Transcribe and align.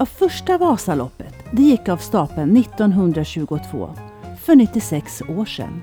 Ja, 0.00 0.06
första 0.06 0.58
Vasaloppet 0.58 1.34
det 1.52 1.62
gick 1.62 1.88
av 1.88 1.96
stapeln 1.96 2.56
1922, 2.56 3.90
för 4.40 4.54
96 4.54 5.22
år 5.22 5.44
sedan. 5.44 5.82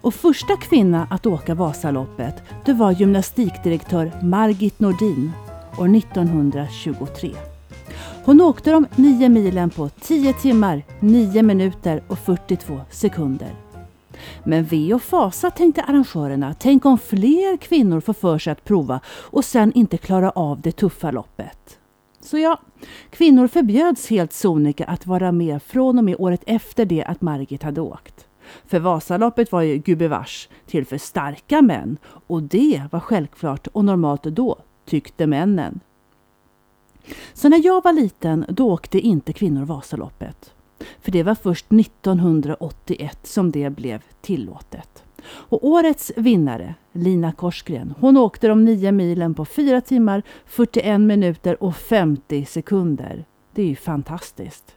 Och 0.00 0.14
första 0.14 0.56
kvinna 0.56 1.06
att 1.10 1.26
åka 1.26 1.54
Vasaloppet 1.54 2.42
det 2.64 2.72
var 2.72 2.92
gymnastikdirektör 2.92 4.12
Margit 4.22 4.80
Nordin 4.80 5.32
år 5.78 5.96
1923. 5.96 7.34
Hon 8.24 8.40
åkte 8.40 8.70
de 8.70 8.86
nio 8.96 9.28
milen 9.28 9.70
på 9.70 9.88
10 9.88 10.32
timmar, 10.32 10.82
9 11.00 11.42
minuter 11.42 12.02
och 12.08 12.18
42 12.18 12.80
sekunder. 12.90 13.54
Men 14.44 14.64
ve 14.64 14.94
och 14.94 15.02
fasa 15.02 15.50
tänkte 15.50 15.82
arrangörerna. 15.82 16.54
Tänk 16.58 16.84
om 16.84 16.98
fler 16.98 17.56
kvinnor 17.56 18.00
får 18.00 18.12
för 18.12 18.38
sig 18.38 18.50
att 18.50 18.64
prova 18.64 19.00
och 19.08 19.44
sen 19.44 19.72
inte 19.72 19.98
klara 19.98 20.30
av 20.30 20.60
det 20.60 20.72
tuffa 20.72 21.10
loppet. 21.10 21.79
Så 22.20 22.38
ja, 22.38 22.60
kvinnor 23.10 23.48
förbjöds 23.48 24.10
helt 24.10 24.32
sonika 24.32 24.84
att 24.84 25.06
vara 25.06 25.32
med 25.32 25.62
från 25.62 25.98
och 25.98 26.04
med 26.04 26.16
året 26.18 26.42
efter 26.46 26.84
det 26.84 27.04
att 27.04 27.20
Margit 27.20 27.62
hade 27.62 27.80
åkt. 27.80 28.26
För 28.66 28.78
Vasaloppet 28.78 29.52
var 29.52 29.62
ju 29.62 29.76
gubevars 29.76 30.48
till 30.66 30.86
för 30.86 30.98
starka 30.98 31.62
män 31.62 31.96
och 32.04 32.42
det 32.42 32.82
var 32.92 33.00
självklart 33.00 33.66
och 33.66 33.84
normalt 33.84 34.22
då, 34.22 34.58
tyckte 34.84 35.26
männen. 35.26 35.80
Så 37.32 37.48
när 37.48 37.66
jag 37.66 37.84
var 37.84 37.92
liten 37.92 38.44
då 38.48 38.72
åkte 38.72 39.00
inte 39.00 39.32
kvinnor 39.32 39.64
Vasaloppet. 39.64 40.54
För 41.00 41.12
det 41.12 41.22
var 41.22 41.34
först 41.34 41.66
1981 41.72 43.18
som 43.22 43.50
det 43.50 43.70
blev 43.70 44.02
tillåtet. 44.20 45.04
Och 45.26 45.64
årets 45.64 46.12
vinnare, 46.16 46.74
Lina 46.92 47.32
Korsgren, 47.32 47.94
hon 48.00 48.16
åkte 48.16 48.48
de 48.48 48.64
nio 48.64 48.92
milen 48.92 49.34
på 49.34 49.44
4 49.44 49.80
timmar, 49.80 50.22
41 50.46 51.00
minuter 51.00 51.62
och 51.62 51.76
50 51.76 52.44
sekunder. 52.44 53.24
Det 53.54 53.62
är 53.62 53.66
ju 53.66 53.76
fantastiskt. 53.76 54.76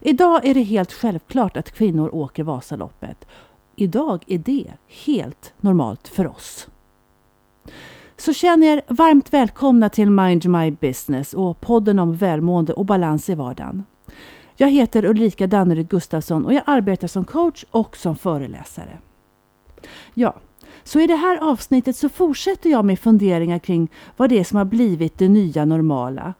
Idag 0.00 0.46
är 0.46 0.54
det 0.54 0.62
helt 0.62 0.92
självklart 0.92 1.56
att 1.56 1.70
kvinnor 1.70 2.14
åker 2.14 2.42
Vasaloppet. 2.42 3.26
Idag 3.76 4.24
är 4.26 4.38
det 4.38 4.72
helt 5.04 5.52
normalt 5.60 6.08
för 6.08 6.26
oss. 6.26 6.68
Så 8.16 8.32
känn 8.32 8.62
er 8.62 8.82
varmt 8.88 9.32
välkomna 9.32 9.88
till 9.88 10.10
Mind 10.10 10.46
My 10.46 10.70
Business 10.70 11.34
och 11.34 11.60
podden 11.60 11.98
om 11.98 12.16
välmående 12.16 12.72
och 12.72 12.86
balans 12.86 13.30
i 13.30 13.34
vardagen. 13.34 13.84
Jag 14.56 14.70
heter 14.70 15.04
Ulrika 15.04 15.46
Danneryd 15.46 15.88
Gustafsson 15.88 16.44
och 16.44 16.54
jag 16.54 16.62
arbetar 16.66 17.08
som 17.08 17.24
coach 17.24 17.64
och 17.70 17.96
som 17.96 18.16
föreläsare. 18.16 18.98
Ja, 20.14 20.34
så 20.84 21.00
i 21.00 21.06
det 21.06 21.16
här 21.16 21.38
avsnittet 21.50 21.96
så 21.96 22.08
fortsätter 22.08 22.70
jag 22.70 22.84
med 22.84 22.98
funderingar 22.98 23.58
kring 23.58 23.88
vad 24.16 24.30
det 24.30 24.38
är 24.38 24.44
som 24.44 24.58
har 24.58 24.64
blivit 24.64 25.18
det 25.18 25.28
nya 25.28 25.64
normala 25.64 26.34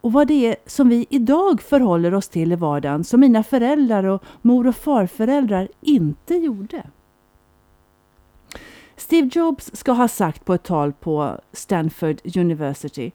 och 0.00 0.12
vad 0.12 0.28
det 0.28 0.46
är 0.46 0.56
som 0.66 0.88
vi 0.88 1.06
idag 1.10 1.62
förhåller 1.62 2.14
oss 2.14 2.28
till 2.28 2.52
i 2.52 2.56
vardagen 2.56 3.04
som 3.04 3.20
mina 3.20 3.42
föräldrar 3.42 4.04
och 4.04 4.22
mor 4.42 4.66
och 4.66 4.76
farföräldrar 4.76 5.68
inte 5.80 6.34
gjorde. 6.34 6.82
Steve 8.96 9.30
Jobs 9.32 9.70
ska 9.74 9.92
ha 9.92 10.08
sagt 10.08 10.44
på 10.44 10.54
ett 10.54 10.62
tal 10.62 10.92
på 10.92 11.40
Stanford 11.52 12.36
University 12.36 13.12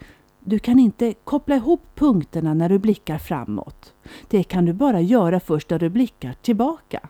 du 0.47 0.59
kan 0.59 0.79
inte 0.79 1.13
koppla 1.23 1.55
ihop 1.55 1.81
punkterna 1.95 2.53
när 2.53 2.69
du 2.69 2.79
blickar 2.79 3.17
framåt. 3.17 3.93
Det 4.27 4.43
kan 4.43 4.65
du 4.65 4.73
bara 4.73 5.01
göra 5.01 5.39
först 5.39 5.69
när 5.69 5.79
du 5.79 5.89
blickar 5.89 6.33
tillbaka. 6.33 7.09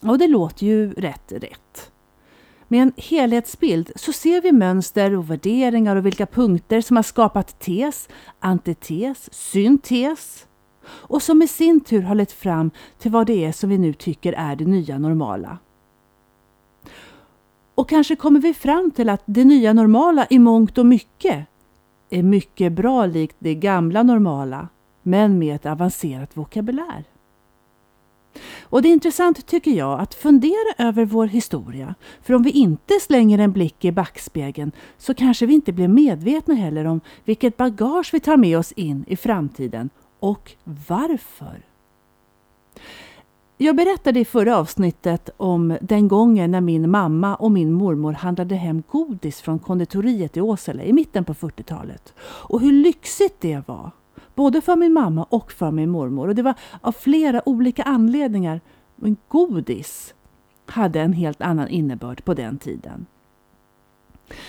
Och 0.00 0.18
det 0.18 0.26
låter 0.26 0.66
ju 0.66 0.92
rätt 0.92 1.32
rätt. 1.32 1.90
Med 2.68 2.82
en 2.82 2.92
helhetsbild 2.96 3.92
så 3.96 4.12
ser 4.12 4.40
vi 4.40 4.52
mönster 4.52 5.16
och 5.16 5.30
värderingar 5.30 5.96
och 5.96 6.06
vilka 6.06 6.26
punkter 6.26 6.80
som 6.80 6.96
har 6.96 7.02
skapat 7.02 7.58
tes, 7.58 8.08
antites, 8.40 9.34
syntes 9.34 10.46
och 10.84 11.22
som 11.22 11.42
i 11.42 11.48
sin 11.48 11.80
tur 11.80 12.02
har 12.02 12.14
lett 12.14 12.32
fram 12.32 12.70
till 12.98 13.10
vad 13.10 13.26
det 13.26 13.44
är 13.44 13.52
som 13.52 13.70
vi 13.70 13.78
nu 13.78 13.92
tycker 13.92 14.32
är 14.32 14.56
det 14.56 14.64
nya 14.64 14.98
normala. 14.98 15.58
Och 17.74 17.88
kanske 17.88 18.16
kommer 18.16 18.40
vi 18.40 18.54
fram 18.54 18.90
till 18.90 19.08
att 19.08 19.22
det 19.24 19.44
nya 19.44 19.72
normala 19.72 20.26
i 20.30 20.38
mångt 20.38 20.78
och 20.78 20.86
mycket 20.86 21.46
är 22.10 22.22
mycket 22.22 22.72
bra 22.72 23.06
likt 23.06 23.36
det 23.38 23.54
gamla 23.54 24.02
normala, 24.02 24.68
men 25.02 25.38
med 25.38 25.54
ett 25.54 25.66
avancerat 25.66 26.36
vokabulär. 26.36 27.04
Och 28.62 28.82
det 28.82 28.88
är 28.88 28.92
intressant 28.92 29.46
tycker 29.46 29.70
jag 29.70 30.00
att 30.00 30.14
fundera 30.14 30.74
över 30.78 31.04
vår 31.04 31.26
historia. 31.26 31.94
För 32.22 32.34
om 32.34 32.42
vi 32.42 32.50
inte 32.50 32.94
slänger 33.00 33.38
en 33.38 33.52
blick 33.52 33.84
i 33.84 33.92
backspegeln 33.92 34.72
så 34.98 35.14
kanske 35.14 35.46
vi 35.46 35.54
inte 35.54 35.72
blir 35.72 35.88
medvetna 35.88 36.54
heller 36.54 36.84
om 36.84 37.00
vilket 37.24 37.56
bagage 37.56 38.10
vi 38.12 38.20
tar 38.20 38.36
med 38.36 38.58
oss 38.58 38.72
in 38.72 39.04
i 39.08 39.16
framtiden 39.16 39.90
och 40.20 40.52
varför. 40.88 41.62
Jag 43.60 43.76
berättade 43.76 44.20
i 44.20 44.24
förra 44.24 44.56
avsnittet 44.56 45.30
om 45.36 45.78
den 45.80 46.08
gången 46.08 46.50
när 46.50 46.60
min 46.60 46.90
mamma 46.90 47.36
och 47.36 47.50
min 47.50 47.72
mormor 47.72 48.12
handlade 48.12 48.54
hem 48.54 48.82
godis 48.90 49.40
från 49.40 49.58
konditoriet 49.58 50.36
i 50.36 50.40
Åsele 50.40 50.84
i 50.84 50.92
mitten 50.92 51.24
på 51.24 51.34
40-talet. 51.34 52.14
Och 52.20 52.60
hur 52.60 52.72
lyxigt 52.72 53.36
det 53.40 53.68
var! 53.68 53.90
Både 54.38 54.60
för 54.60 54.76
min 54.76 54.92
mamma 54.92 55.24
och 55.24 55.52
för 55.52 55.70
min 55.70 55.90
mormor. 55.90 56.28
Och 56.28 56.34
det 56.34 56.42
var 56.42 56.54
av 56.80 56.92
flera 56.92 57.48
olika 57.48 57.82
anledningar. 57.82 58.60
Men 58.96 59.16
godis 59.28 60.14
hade 60.66 61.00
en 61.00 61.12
helt 61.12 61.42
annan 61.42 61.68
innebörd 61.68 62.24
på 62.24 62.34
den 62.34 62.58
tiden. 62.58 63.06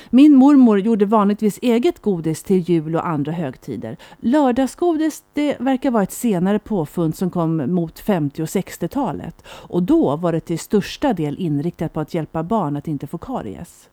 Min 0.10 0.36
mormor 0.36 0.80
gjorde 0.80 1.06
vanligtvis 1.06 1.60
eget 1.62 2.02
godis 2.02 2.44
till 2.44 2.70
jul 2.70 2.96
och 2.96 3.08
andra 3.08 3.32
högtider. 3.32 3.98
Lördagsgodis 4.20 5.24
det 5.34 5.60
verkar 5.60 5.92
vara 5.92 6.04
ett 6.04 6.12
senare 6.12 6.60
påfund 6.60 7.16
som 7.16 7.30
kom 7.30 7.74
mot 7.74 8.00
50 8.00 8.42
och 8.44 8.48
60-talet. 8.48 9.44
Och 9.48 9.84
då 9.84 10.16
var 10.16 10.32
det 10.32 10.40
till 10.40 10.60
största 10.60 11.14
del 11.14 11.40
inriktat 11.40 11.94
på 11.94 12.00
att 12.00 12.14
hjälpa 12.14 12.44
barn 12.44 12.78
att 12.78 12.88
inte 12.88 13.08
få 13.08 13.18
karies. 13.18 13.90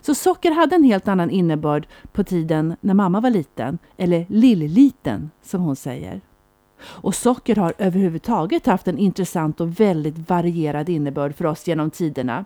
Så 0.00 0.14
socker 0.14 0.50
hade 0.50 0.76
en 0.76 0.84
helt 0.84 1.08
annan 1.08 1.30
innebörd 1.30 1.86
på 2.12 2.24
tiden 2.24 2.76
när 2.80 2.94
mamma 2.94 3.20
var 3.20 3.30
liten, 3.30 3.78
eller 3.96 4.26
lilliten 4.28 5.30
som 5.42 5.62
hon 5.62 5.76
säger. 5.76 6.20
Och 6.82 7.14
socker 7.14 7.56
har 7.56 7.74
överhuvudtaget 7.78 8.66
haft 8.66 8.88
en 8.88 8.98
intressant 8.98 9.60
och 9.60 9.80
väldigt 9.80 10.30
varierad 10.30 10.88
innebörd 10.88 11.34
för 11.34 11.46
oss 11.46 11.68
genom 11.68 11.90
tiderna. 11.90 12.44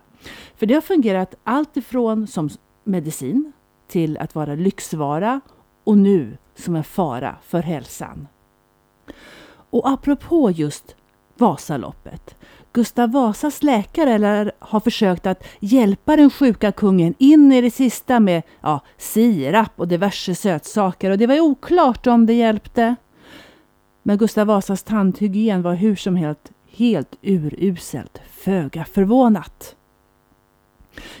För 0.55 0.65
det 0.65 0.73
har 0.73 0.81
fungerat 0.81 1.35
allt 1.43 1.77
ifrån 1.77 2.27
som 2.27 2.49
medicin 2.83 3.53
till 3.87 4.17
att 4.17 4.35
vara 4.35 4.55
lyxvara 4.55 5.41
och 5.83 5.97
nu 5.97 6.37
som 6.55 6.75
en 6.75 6.83
fara 6.83 7.35
för 7.43 7.61
hälsan. 7.61 8.27
Och 9.69 9.89
apropå 9.89 10.51
just 10.51 10.95
Vasaloppet. 11.37 12.35
Gustav 12.75 13.11
Vasas 13.11 13.63
läkare 13.63 14.17
lär 14.17 14.51
ha 14.59 14.79
försökt 14.79 15.25
att 15.25 15.43
hjälpa 15.59 16.15
den 16.15 16.29
sjuka 16.29 16.71
kungen 16.71 17.13
in 17.17 17.51
i 17.51 17.61
det 17.61 17.71
sista 17.71 18.19
med 18.19 18.43
ja, 18.61 18.79
sirap 18.97 19.71
och 19.75 19.87
diverse 19.87 20.35
sötsaker 20.35 21.11
och 21.11 21.17
det 21.17 21.27
var 21.27 21.39
oklart 21.39 22.07
om 22.07 22.25
det 22.25 22.33
hjälpte. 22.33 22.95
Men 24.03 24.17
Gustav 24.17 24.47
Vasas 24.47 24.83
tandhygien 24.83 25.61
var 25.61 25.73
hur 25.73 25.95
som 25.95 26.15
helst 26.15 26.51
helt 26.71 27.15
uruselt, 27.21 28.21
föga 28.31 28.85
förvånat. 28.85 29.75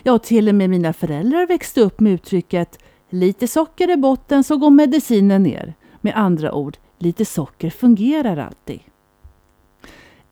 Ja, 0.03 0.17
till 0.19 0.49
och 0.49 0.55
med 0.55 0.69
mina 0.69 0.93
föräldrar 0.93 1.47
växte 1.47 1.81
upp 1.81 1.99
med 1.99 2.13
uttrycket 2.13 2.79
lite 3.09 3.47
socker 3.47 3.91
i 3.91 3.97
botten 3.97 4.43
så 4.43 4.57
går 4.57 4.69
medicinen 4.69 5.43
ner. 5.43 5.73
Med 6.01 6.13
andra 6.15 6.53
ord, 6.53 6.77
lite 6.99 7.25
socker 7.25 7.69
fungerar 7.69 8.37
alltid. 8.37 8.79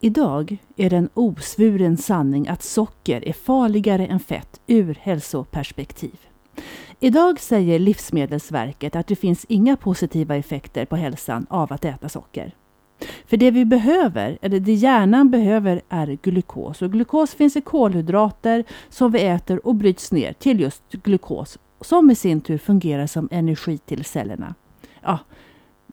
Idag 0.06 0.58
är 0.75 0.90
det 0.90 0.97
en 0.97 1.09
osvuren 1.14 1.97
sanning 1.97 2.47
att 2.47 2.64
socker 2.64 3.28
är 3.28 3.34
farligare 3.34 4.06
än 4.06 4.19
fett 4.19 4.62
ur 4.68 4.97
hälsoperspektiv. 5.02 6.19
Idag 7.00 7.40
säger 7.40 7.80
Livsmedelsverket 7.80 8.95
att 8.95 9.07
det 9.07 9.16
finns 9.16 9.45
inga 9.50 9.78
positiva 9.78 10.36
effekter 10.36 10.86
på 10.86 10.95
hälsan 10.95 11.45
av 11.50 11.74
att 11.74 11.86
äta 11.86 12.10
socker. 12.10 12.56
För 13.25 13.38
det 13.38 13.51
vi 13.51 13.66
behöver, 13.66 14.38
eller 14.42 14.60
det 14.60 14.74
hjärnan 14.74 15.31
behöver, 15.31 15.81
är 15.89 16.18
glukos. 16.22 16.81
Och 16.81 16.92
glukos 16.92 17.33
finns 17.33 17.56
i 17.56 17.62
kolhydrater 17.62 18.63
som 18.89 19.12
vi 19.12 19.24
äter 19.24 19.68
och 19.68 19.75
bryts 19.75 20.12
ner 20.12 20.33
till 20.33 20.60
just 20.60 20.92
glukos 20.92 21.60
som 21.81 22.12
i 22.12 22.16
sin 22.16 22.42
tur 22.42 22.57
fungerar 22.57 23.07
som 23.07 23.30
energi 23.31 23.78
till 23.78 24.06
cellerna. 24.06 24.56
Ja, 25.01 25.19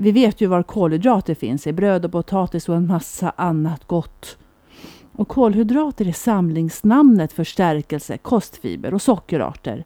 vi 0.02 0.12
vet 0.12 0.41
ju 0.41 0.47
var 0.47 0.62
kolhydrater 0.62 1.35
finns 1.35 1.67
i 1.67 1.73
bröd 1.73 2.05
och 2.05 2.12
potatis 2.12 2.69
och 2.69 2.76
en 2.76 2.87
massa 2.87 3.32
annat 3.37 3.87
gott. 3.87 4.38
Och 5.12 5.29
kolhydrater 5.29 6.08
är 6.08 6.12
samlingsnamnet 6.12 7.32
för 7.32 7.44
stärkelse, 7.44 8.19
kostfiber 8.19 8.94
och 8.94 9.02
sockerarter. 9.02 9.85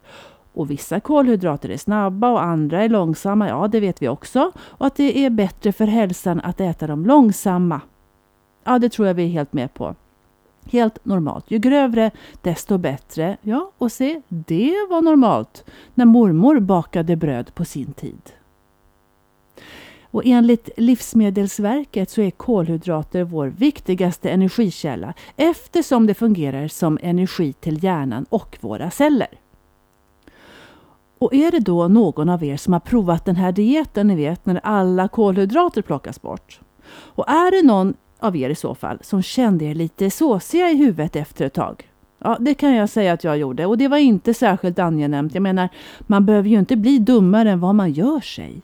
Och 0.53 0.71
vissa 0.71 0.99
kolhydrater 0.99 1.69
är 1.69 1.77
snabba 1.77 2.29
och 2.31 2.43
andra 2.43 2.83
är 2.83 2.89
långsamma, 2.89 3.47
ja 3.47 3.67
det 3.67 3.79
vet 3.79 4.01
vi 4.01 4.07
också. 4.07 4.51
Och 4.57 4.85
att 4.85 4.95
det 4.95 5.17
är 5.25 5.29
bättre 5.29 5.71
för 5.71 5.87
hälsan 5.87 6.39
att 6.39 6.61
äta 6.61 6.87
dem 6.87 7.05
långsamma. 7.05 7.81
Ja, 8.63 8.79
det 8.79 8.89
tror 8.89 9.07
jag 9.07 9.15
vi 9.15 9.23
är 9.23 9.29
helt 9.29 9.53
med 9.53 9.73
på. 9.73 9.95
Helt 10.71 11.05
normalt. 11.05 11.51
Ju 11.51 11.57
grövre, 11.57 12.11
desto 12.41 12.77
bättre. 12.77 13.37
Ja, 13.41 13.71
och 13.77 13.91
se, 13.91 14.21
det 14.27 14.73
var 14.89 15.01
normalt 15.01 15.65
när 15.93 16.05
mormor 16.05 16.59
bakade 16.59 17.15
bröd 17.15 17.55
på 17.55 17.65
sin 17.65 17.93
tid. 17.93 18.21
Och 20.15 20.25
enligt 20.25 20.69
Livsmedelsverket 20.77 22.09
så 22.09 22.21
är 22.21 22.31
kolhydrater 22.31 23.23
vår 23.23 23.47
viktigaste 23.47 24.29
energikälla 24.29 25.13
eftersom 25.37 26.07
det 26.07 26.13
fungerar 26.13 26.67
som 26.67 26.99
energi 27.01 27.53
till 27.53 27.83
hjärnan 27.83 28.25
och 28.29 28.57
våra 28.61 28.91
celler. 28.91 29.27
Och 31.17 31.33
är 31.33 31.51
det 31.51 31.59
då 31.59 31.87
någon 31.87 32.29
av 32.29 32.43
er 32.43 32.57
som 32.57 32.73
har 32.73 32.79
provat 32.79 33.25
den 33.25 33.35
här 33.35 33.51
dieten, 33.51 34.07
ni 34.07 34.15
vet 34.15 34.45
när 34.45 34.59
alla 34.63 35.07
kolhydrater 35.07 35.81
plockas 35.81 36.21
bort? 36.21 36.59
Och 36.89 37.29
är 37.29 37.51
det 37.51 37.67
någon 37.67 37.93
av 38.19 38.35
er 38.35 38.49
i 38.49 38.55
så 38.55 38.75
fall 38.75 38.97
som 39.01 39.21
kände 39.21 39.65
er 39.65 39.75
lite 39.75 40.11
såsiga 40.11 40.69
i 40.69 40.75
huvudet 40.75 41.15
efter 41.15 41.45
ett 41.45 41.53
tag? 41.53 41.89
Ja, 42.19 42.37
det 42.39 42.53
kan 42.53 42.75
jag 42.75 42.89
säga 42.89 43.13
att 43.13 43.23
jag 43.23 43.37
gjorde 43.37 43.65
och 43.65 43.77
det 43.77 43.87
var 43.87 43.97
inte 43.97 44.33
särskilt 44.33 44.79
angenämt. 44.79 45.33
Jag 45.33 45.43
menar, 45.43 45.69
man 45.99 46.25
behöver 46.25 46.49
ju 46.49 46.59
inte 46.59 46.75
bli 46.75 46.99
dummare 46.99 47.51
än 47.51 47.59
vad 47.59 47.75
man 47.75 47.91
gör 47.91 48.19
sig. 48.19 48.61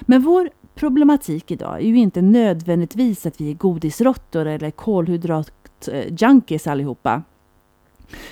Men 0.00 0.22
vår 0.22 0.50
problematik 0.74 1.50
idag 1.50 1.76
är 1.76 1.86
ju 1.86 1.96
inte 1.96 2.22
nödvändigtvis 2.22 3.26
att 3.26 3.40
vi 3.40 3.50
är 3.50 3.54
godisråttor 3.54 4.46
eller 4.46 4.70
kolhydratjunkies 4.70 6.66
allihopa. 6.66 7.22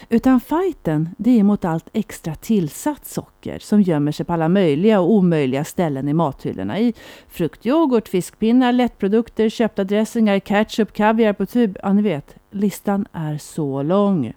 Utan 0.09 0.41
fighten, 0.41 1.09
det 1.19 1.39
är 1.41 1.43
mot 1.43 1.65
allt 1.65 1.89
extra 1.93 2.35
tillsatt 2.35 3.07
socker 3.07 3.59
som 3.59 3.83
gömmer 3.83 4.13
sig 4.13 4.27
på 4.27 4.33
alla 4.33 4.49
möjliga 4.49 5.01
och 5.01 5.13
omöjliga 5.13 5.65
ställen 5.65 6.09
i 6.09 6.13
mathyllorna. 6.13 6.79
I 6.79 6.95
fruktyoghurt, 7.29 8.09
fiskpinnar, 8.09 8.73
lättprodukter, 8.73 9.49
köpta 9.49 9.85
dressingar, 9.85 10.39
ketchup, 10.39 10.93
kaviar 10.93 11.33
på 11.33 11.47
tub. 11.47 11.79
Ja, 11.83 11.93
ni 11.93 12.03
vet, 12.03 12.37
listan 12.51 13.07
är 13.13 13.39
så 13.39 13.83
lång. 13.83 14.33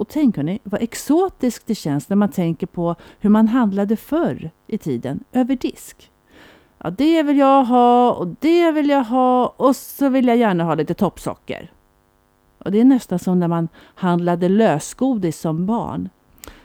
Och 0.00 0.08
tänk 0.08 0.36
hörni, 0.36 0.58
vad 0.64 0.82
exotiskt 0.82 1.66
det 1.66 1.74
känns 1.74 2.08
när 2.08 2.16
man 2.16 2.30
tänker 2.30 2.66
på 2.66 2.94
hur 3.18 3.30
man 3.30 3.48
handlade 3.48 3.96
förr 3.96 4.50
i 4.66 4.78
tiden 4.78 5.24
över 5.32 5.56
disk. 5.56 6.10
Ja, 6.78 6.90
det 6.90 7.22
vill 7.22 7.38
jag 7.38 7.64
ha 7.64 8.12
och 8.12 8.28
det 8.40 8.72
vill 8.72 8.88
jag 8.88 9.04
ha 9.04 9.46
och 9.56 9.76
så 9.76 10.08
vill 10.08 10.28
jag 10.28 10.36
gärna 10.36 10.64
ha 10.64 10.74
lite 10.74 10.94
toppsocker. 10.94 11.72
Och 12.58 12.70
det 12.72 12.80
är 12.80 12.84
nästan 12.84 13.18
som 13.18 13.38
när 13.38 13.48
man 13.48 13.68
handlade 13.94 14.48
lösgodis 14.48 15.40
som 15.40 15.66
barn. 15.66 16.08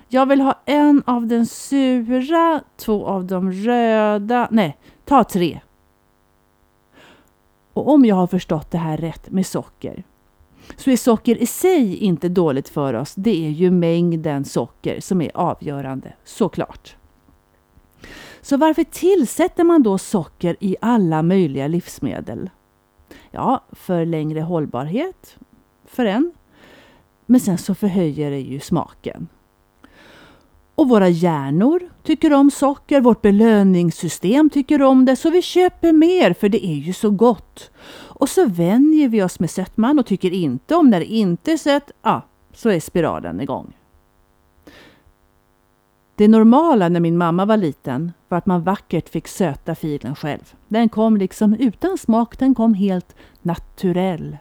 Jag 0.08 0.26
vill 0.26 0.42
ha 0.42 0.56
en 0.66 1.04
av 1.06 1.28
den 1.28 1.46
sura, 1.46 2.62
två 2.78 3.06
av 3.06 3.26
de 3.26 3.52
röda, 3.52 4.48
nej, 4.52 4.78
ta 5.06 5.24
tre. 5.24 5.60
Och 7.74 7.94
om 7.94 8.06
jag 8.06 8.16
har 8.16 8.28
förstått 8.28 8.72
det 8.72 8.78
här 8.78 8.98
rätt 8.98 9.32
med 9.32 9.46
socker 9.46 10.04
så 10.76 10.92
är 10.92 10.98
socker 10.98 11.38
i 11.38 11.46
sig 11.46 11.98
inte 11.98 12.30
dåligt 12.30 12.70
för 12.70 12.94
oss. 12.94 13.14
Det 13.16 13.46
är 13.46 13.50
ju 13.50 13.72
mängden 13.72 14.46
socker 14.46 15.00
som 15.00 15.22
är 15.22 15.32
avgörande, 15.34 16.14
såklart. 16.24 16.96
Så 18.42 18.58
varför 18.58 18.84
tillsätter 18.84 19.64
man 19.64 19.84
då 19.84 19.98
socker 19.98 20.56
i 20.60 20.76
alla 20.82 21.22
möjliga 21.22 21.68
livsmedel? 21.68 22.50
Ja, 23.32 23.64
för 23.72 24.06
längre 24.06 24.42
hållbarhet, 24.42 25.38
för 25.86 26.06
en. 26.06 26.34
Men 27.26 27.40
sen 27.40 27.58
så 27.58 27.76
förhöjer 27.76 28.32
det 28.32 28.40
ju 28.40 28.60
smaken. 28.60 29.28
Och 30.76 30.90
våra 30.90 31.10
hjärnor 31.10 31.90
tycker 32.04 32.34
om 32.34 32.52
socker, 32.52 33.02
vårt 33.02 33.22
belöningssystem 33.22 34.50
tycker 34.50 34.82
om 34.82 35.06
det, 35.06 35.16
så 35.16 35.30
vi 35.30 35.42
köper 35.42 35.94
mer 35.94 36.34
för 36.34 36.50
det 36.50 36.66
är 36.66 36.76
ju 36.76 36.94
så 36.94 37.10
gott. 37.10 37.72
Och 37.92 38.30
så 38.30 38.46
vänjer 38.46 39.10
vi 39.10 39.24
oss 39.24 39.40
med 39.40 39.50
sötman 39.50 40.00
och 40.00 40.06
tycker 40.06 40.34
inte 40.34 40.76
om 40.76 40.90
när 40.90 41.00
det 41.00 41.06
inte 41.06 41.52
är 41.52 41.58
sött, 41.58 41.92
ja, 42.02 42.22
så 42.54 42.70
är 42.70 42.80
spiralen 42.80 43.42
igång. 43.42 43.74
Det 46.16 46.28
normala 46.28 46.90
när 46.90 47.00
min 47.00 47.18
mamma 47.18 47.46
var 47.46 47.58
liten 47.58 48.12
var 48.28 48.38
att 48.38 48.46
man 48.46 48.64
vackert 48.64 49.10
fick 49.10 49.28
söta 49.28 49.76
filen 49.76 50.16
själv. 50.16 50.54
Den 50.68 50.90
kom 50.90 51.18
liksom 51.18 51.54
utan 51.54 51.98
smak, 51.98 52.40
den 52.40 52.56
kom 52.56 52.74
helt 52.74 53.16
naturell. 53.42 54.38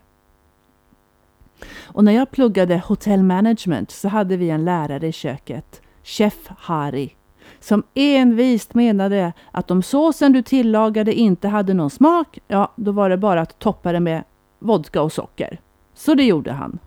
Och 1.83 2.05
när 2.05 2.13
jag 2.13 2.31
pluggade 2.31 2.83
hotell 2.87 3.23
management 3.23 3.91
så 3.91 4.09
hade 4.09 4.37
vi 4.37 4.51
en 4.51 4.65
lärare 4.65 5.07
i 5.07 5.13
köket, 5.13 5.81
chef 6.05 6.49
Harry, 6.59 7.11
som 7.61 7.83
envist 7.95 8.75
menade 8.75 9.33
att 9.51 9.71
om 9.71 9.83
såsen 9.83 10.33
du 10.33 10.43
tillagade 10.43 11.15
inte 11.15 11.49
hade 11.49 11.75
någon 11.75 11.91
smak, 11.91 12.39
ja, 12.49 12.73
då 12.77 12.93
var 12.93 13.11
det 13.11 13.17
bara 13.17 13.41
att 13.41 13.59
toppa 13.59 13.93
det 13.93 14.01
med 14.01 14.25
vodka 14.59 15.03
och 15.03 15.13
socker. 15.13 15.61
Så 15.95 16.15
det 16.15 16.25
gjorde 16.25 16.53
han. 16.53 16.79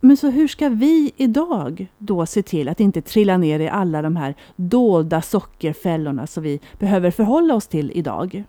Men 0.00 0.16
så 0.16 0.30
hur 0.30 0.48
ska 0.48 0.68
vi 0.68 1.12
idag 1.16 1.86
då 1.98 2.26
se 2.26 2.42
till 2.42 2.68
att 2.68 2.80
inte 2.80 3.02
trilla 3.02 3.36
ner 3.36 3.60
i 3.60 3.68
alla 3.68 4.02
de 4.02 4.16
här 4.16 4.34
dolda 4.56 5.22
sockerfällorna 5.22 6.26
som 6.26 6.42
vi 6.42 6.60
behöver 6.78 7.10
förhålla 7.10 7.54
oss 7.54 7.66
till 7.66 7.92
idag? 7.94 8.44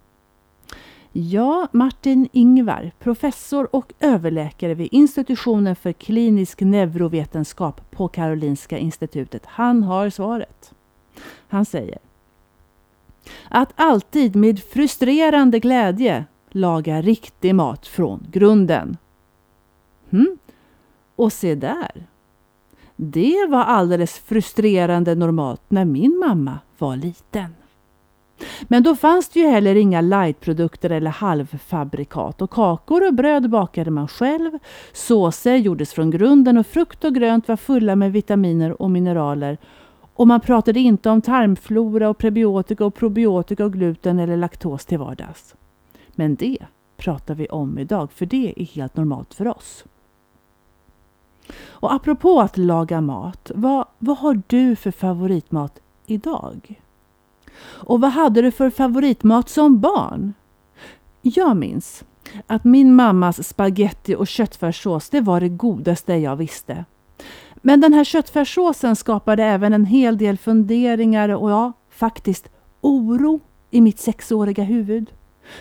Ja, 1.12 1.68
Martin 1.72 2.30
Ingvar, 2.32 2.92
professor 3.00 3.76
och 3.76 3.94
överläkare 4.00 4.74
vid 4.74 4.90
institutionen 4.92 5.76
för 5.76 5.92
klinisk 5.92 6.62
neurovetenskap 6.62 7.92
på 7.92 8.08
Karolinska 8.08 8.78
institutet, 8.78 9.46
han 9.46 9.84
har 9.84 10.10
svaret. 10.10 10.74
Han 11.48 11.66
säger 11.66 11.98
att 13.50 13.74
alltid 13.76 14.36
med 14.36 14.60
frustrerande 14.60 15.60
glädje 15.60 16.26
laga 16.50 17.02
riktig 17.02 17.56
mat 17.56 17.88
från 17.88 18.28
grunden. 18.32 18.98
Hmm. 20.10 20.38
Och 21.16 21.34
se 21.34 21.56
där! 21.56 22.08
Det 22.96 23.48
var 23.50 23.64
alldeles 23.64 24.20
frustrerande 24.20 25.16
normalt 25.16 25.62
när 25.68 25.86
min 25.86 26.20
mamma 26.20 26.60
var 26.78 26.96
liten. 26.96 27.56
Men 28.68 28.84
då 28.84 28.96
fanns 28.96 29.30
det 29.30 29.40
ju 29.40 29.48
heller 29.48 29.76
inga 29.76 30.02
lightprodukter 30.02 30.90
eller 30.90 31.12
halvfabrikat 31.12 32.42
och 32.42 32.52
kakor 32.52 33.08
och 33.08 33.14
bröd 33.14 33.50
bakade 33.50 33.92
man 33.92 34.08
själv. 34.08 34.52
Såser 34.94 35.56
gjordes 35.56 35.94
från 35.94 36.12
grunden 36.12 36.58
och 36.58 36.68
frukt 36.68 37.04
och 37.04 37.16
grönt 37.16 37.48
var 37.48 37.56
fulla 37.56 37.96
med 37.96 38.12
vitaminer 38.12 38.82
och 38.82 38.92
mineraler. 38.92 39.58
Och 40.14 40.28
man 40.28 40.42
pratade 40.42 40.80
inte 40.80 41.10
om 41.10 41.22
tarmflora 41.22 42.10
och 42.10 42.18
prebiotika 42.18 42.86
och 42.86 42.96
probiotika 42.96 43.66
och 43.66 43.74
gluten 43.74 44.20
eller 44.20 44.38
laktos 44.38 44.86
till 44.86 44.98
vardags. 44.98 45.56
Men 46.16 46.36
det 46.36 46.58
pratar 46.98 47.36
vi 47.36 47.48
om 47.48 47.78
idag 47.80 48.12
för 48.12 48.26
det 48.26 48.54
är 48.62 48.66
helt 48.66 48.96
normalt 48.96 49.34
för 49.34 49.48
oss. 49.48 49.86
Och 51.66 51.94
apropå 51.94 52.42
att 52.42 52.58
laga 52.58 53.02
mat, 53.02 53.52
vad, 53.56 53.86
vad 54.00 54.18
har 54.18 54.42
du 54.48 54.76
för 54.76 54.92
favoritmat 54.92 55.80
idag? 56.06 56.82
Och 57.60 58.02
vad 58.02 58.12
hade 58.12 58.42
du 58.42 58.52
för 58.52 58.70
favoritmat 58.70 59.50
som 59.50 59.80
barn? 59.80 60.34
Jag 61.22 61.58
minns 61.58 62.04
att 62.48 62.64
min 62.64 62.96
mammas 62.96 63.48
spaghetti 63.48 64.16
och 64.16 64.28
köttfärssås 64.28 65.10
det 65.10 65.22
var 65.22 65.42
det 65.42 65.50
godaste 65.50 66.14
jag 66.14 66.36
visste. 66.36 66.86
Men 67.56 67.82
den 67.82 67.94
här 67.94 68.04
köttfärssåsen 68.04 68.96
skapade 68.96 69.44
även 69.44 69.74
en 69.74 69.86
hel 69.86 70.18
del 70.18 70.38
funderingar 70.38 71.30
och 71.30 71.52
ja, 71.52 71.74
faktiskt 71.90 72.50
oro 72.82 73.40
i 73.72 73.82
mitt 73.82 74.00
sexåriga 74.00 74.64
huvud. 74.64 75.12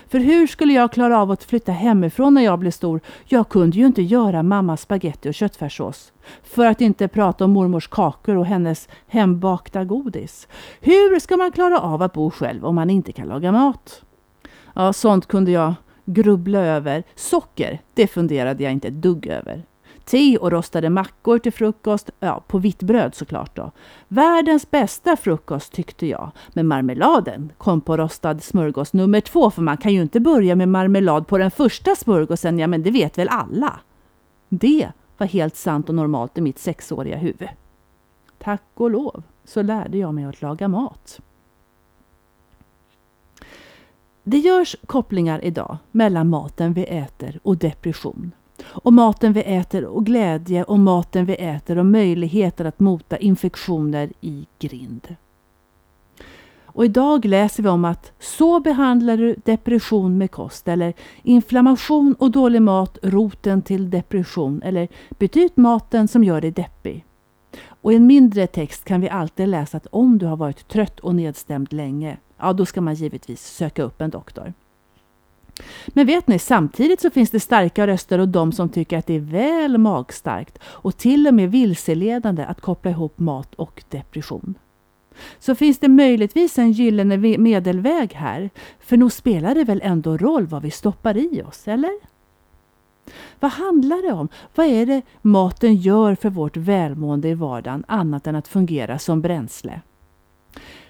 För 0.08 0.18
hur 0.18 0.46
skulle 0.46 0.72
jag 0.72 0.92
klara 0.92 1.18
av 1.18 1.30
att 1.30 1.44
flytta 1.44 1.72
hemifrån 1.72 2.34
när 2.34 2.42
jag 2.42 2.58
blev 2.58 2.70
stor? 2.70 3.00
Jag 3.24 3.48
kunde 3.48 3.76
ju 3.76 3.86
inte 3.86 4.02
göra 4.02 4.42
mammas 4.42 4.80
spaghetti 4.80 5.30
och 5.30 5.34
köttfärssås. 5.34 6.12
För 6.42 6.66
att 6.66 6.80
inte 6.80 7.08
prata 7.08 7.44
om 7.44 7.50
mormors 7.50 7.88
kakor 7.88 8.36
och 8.36 8.46
hennes 8.46 8.88
hembakta 9.06 9.84
godis. 9.84 10.48
Hur 10.80 11.18
ska 11.18 11.36
man 11.36 11.52
klara 11.52 11.80
av 11.80 12.02
att 12.02 12.12
bo 12.12 12.30
själv 12.30 12.64
om 12.64 12.74
man 12.74 12.90
inte 12.90 13.12
kan 13.12 13.28
laga 13.28 13.52
mat? 13.52 14.02
Ja, 14.74 14.92
sånt 14.92 15.26
kunde 15.26 15.50
jag 15.50 15.74
grubbla 16.04 16.58
över. 16.58 17.02
Socker, 17.14 17.80
det 17.94 18.06
funderade 18.06 18.62
jag 18.64 18.72
inte 18.72 18.88
ett 18.88 19.02
dugg 19.02 19.26
över. 19.26 19.64
Te 20.06 20.38
och 20.38 20.52
rostade 20.52 20.90
mackor 20.90 21.38
till 21.38 21.52
frukost, 21.52 22.10
ja, 22.20 22.42
på 22.46 22.58
vitt 22.58 22.82
bröd 22.82 23.14
såklart 23.14 23.56
då. 23.56 23.70
Världens 24.08 24.70
bästa 24.70 25.16
frukost 25.16 25.72
tyckte 25.72 26.06
jag. 26.06 26.30
Men 26.52 26.66
marmeladen 26.66 27.52
kom 27.58 27.80
på 27.80 27.96
rostad 27.96 28.42
smörgås 28.42 28.92
nummer 28.92 29.20
två, 29.20 29.50
för 29.50 29.62
man 29.62 29.76
kan 29.76 29.94
ju 29.94 30.02
inte 30.02 30.20
börja 30.20 30.56
med 30.56 30.68
marmelad 30.68 31.26
på 31.26 31.38
den 31.38 31.50
första 31.50 31.96
smörgåsen, 31.96 32.58
ja 32.58 32.66
men 32.66 32.82
det 32.82 32.90
vet 32.90 33.18
väl 33.18 33.28
alla. 33.28 33.80
Det 34.48 34.88
var 35.18 35.26
helt 35.26 35.56
sant 35.56 35.88
och 35.88 35.94
normalt 35.94 36.38
i 36.38 36.40
mitt 36.40 36.58
sexåriga 36.58 37.16
huvud. 37.16 37.48
Tack 38.38 38.62
och 38.74 38.90
lov 38.90 39.22
så 39.44 39.62
lärde 39.62 39.98
jag 39.98 40.14
mig 40.14 40.24
att 40.24 40.42
laga 40.42 40.68
mat. 40.68 41.20
Det 44.22 44.38
görs 44.38 44.76
kopplingar 44.86 45.44
idag 45.44 45.78
mellan 45.90 46.28
maten 46.28 46.72
vi 46.72 46.84
äter 46.84 47.40
och 47.42 47.56
depression 47.56 48.32
och 48.64 48.92
maten 48.92 49.32
vi 49.32 49.42
äter 49.42 49.84
och 49.84 50.06
glädje 50.06 50.64
och 50.64 50.78
maten 50.78 51.26
vi 51.26 51.34
äter 51.34 51.78
och 51.78 51.86
möjligheter 51.86 52.64
att 52.64 52.80
mota 52.80 53.16
infektioner 53.16 54.12
i 54.20 54.46
grind. 54.58 55.16
Och 56.76 56.84
idag 56.84 57.24
läser 57.24 57.62
vi 57.62 57.68
om 57.68 57.84
att 57.84 58.12
så 58.20 58.60
behandlar 58.60 59.16
du 59.16 59.36
depression 59.44 60.18
med 60.18 60.30
kost 60.30 60.68
eller 60.68 60.94
inflammation 61.22 62.14
och 62.18 62.30
dålig 62.30 62.62
mat 62.62 62.98
roten 63.02 63.62
till 63.62 63.90
depression 63.90 64.62
eller 64.62 64.88
byt 65.18 65.36
ut 65.36 65.56
maten 65.56 66.08
som 66.08 66.24
gör 66.24 66.40
dig 66.40 66.50
deppig. 66.50 67.04
Och 67.68 67.92
i 67.92 67.96
en 67.96 68.06
mindre 68.06 68.46
text 68.46 68.84
kan 68.84 69.00
vi 69.00 69.08
alltid 69.08 69.48
läsa 69.48 69.76
att 69.76 69.86
om 69.90 70.18
du 70.18 70.26
har 70.26 70.36
varit 70.36 70.68
trött 70.68 71.00
och 71.00 71.14
nedstämd 71.14 71.72
länge, 71.72 72.16
ja 72.38 72.52
då 72.52 72.66
ska 72.66 72.80
man 72.80 72.94
givetvis 72.94 73.46
söka 73.46 73.82
upp 73.82 74.00
en 74.00 74.10
doktor. 74.10 74.52
Men 75.88 76.06
vet 76.06 76.28
ni, 76.28 76.38
samtidigt 76.38 77.00
så 77.00 77.10
finns 77.10 77.30
det 77.30 77.40
starka 77.40 77.86
röster 77.86 78.18
och 78.18 78.28
de 78.28 78.52
som 78.52 78.68
tycker 78.68 78.98
att 78.98 79.06
det 79.06 79.14
är 79.14 79.20
väl 79.20 79.78
magstarkt 79.78 80.58
och 80.62 80.96
till 80.96 81.26
och 81.26 81.34
med 81.34 81.50
vilseledande 81.50 82.44
att 82.44 82.60
koppla 82.60 82.90
ihop 82.90 83.18
mat 83.18 83.54
och 83.54 83.84
depression. 83.88 84.54
Så 85.38 85.54
finns 85.54 85.78
det 85.78 85.88
möjligtvis 85.88 86.58
en 86.58 86.72
gyllene 86.72 87.38
medelväg 87.38 88.12
här, 88.14 88.50
för 88.80 88.96
nog 88.96 89.12
spelar 89.12 89.54
det 89.54 89.64
väl 89.64 89.80
ändå 89.84 90.16
roll 90.16 90.46
vad 90.46 90.62
vi 90.62 90.70
stoppar 90.70 91.16
i 91.16 91.42
oss, 91.42 91.68
eller? 91.68 91.92
Vad 93.40 93.50
handlar 93.50 94.02
det 94.02 94.12
om? 94.12 94.28
Vad 94.54 94.66
är 94.66 94.86
det 94.86 95.02
maten 95.22 95.74
gör 95.76 96.14
för 96.14 96.30
vårt 96.30 96.56
välmående 96.56 97.28
i 97.28 97.34
vardagen 97.34 97.84
annat 97.88 98.26
än 98.26 98.36
att 98.36 98.48
fungera 98.48 98.98
som 98.98 99.20
bränsle? 99.20 99.80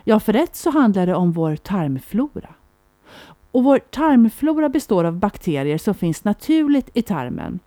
Ja, 0.04 0.20
för 0.20 0.32
rätt 0.32 0.56
så 0.56 0.70
handlar 0.70 1.06
det 1.06 1.14
om 1.14 1.32
vår 1.32 1.56
tarmflora. 1.56 2.54
Och 3.56 3.64
vår 3.64 3.78
tarmflora 3.78 4.68
består 4.68 5.04
av 5.04 5.16
bakterier 5.18 5.78
som 5.78 5.94
finns 5.94 6.24
naturligt 6.24 6.90
i 6.94 7.02
tarmen. 7.02 7.58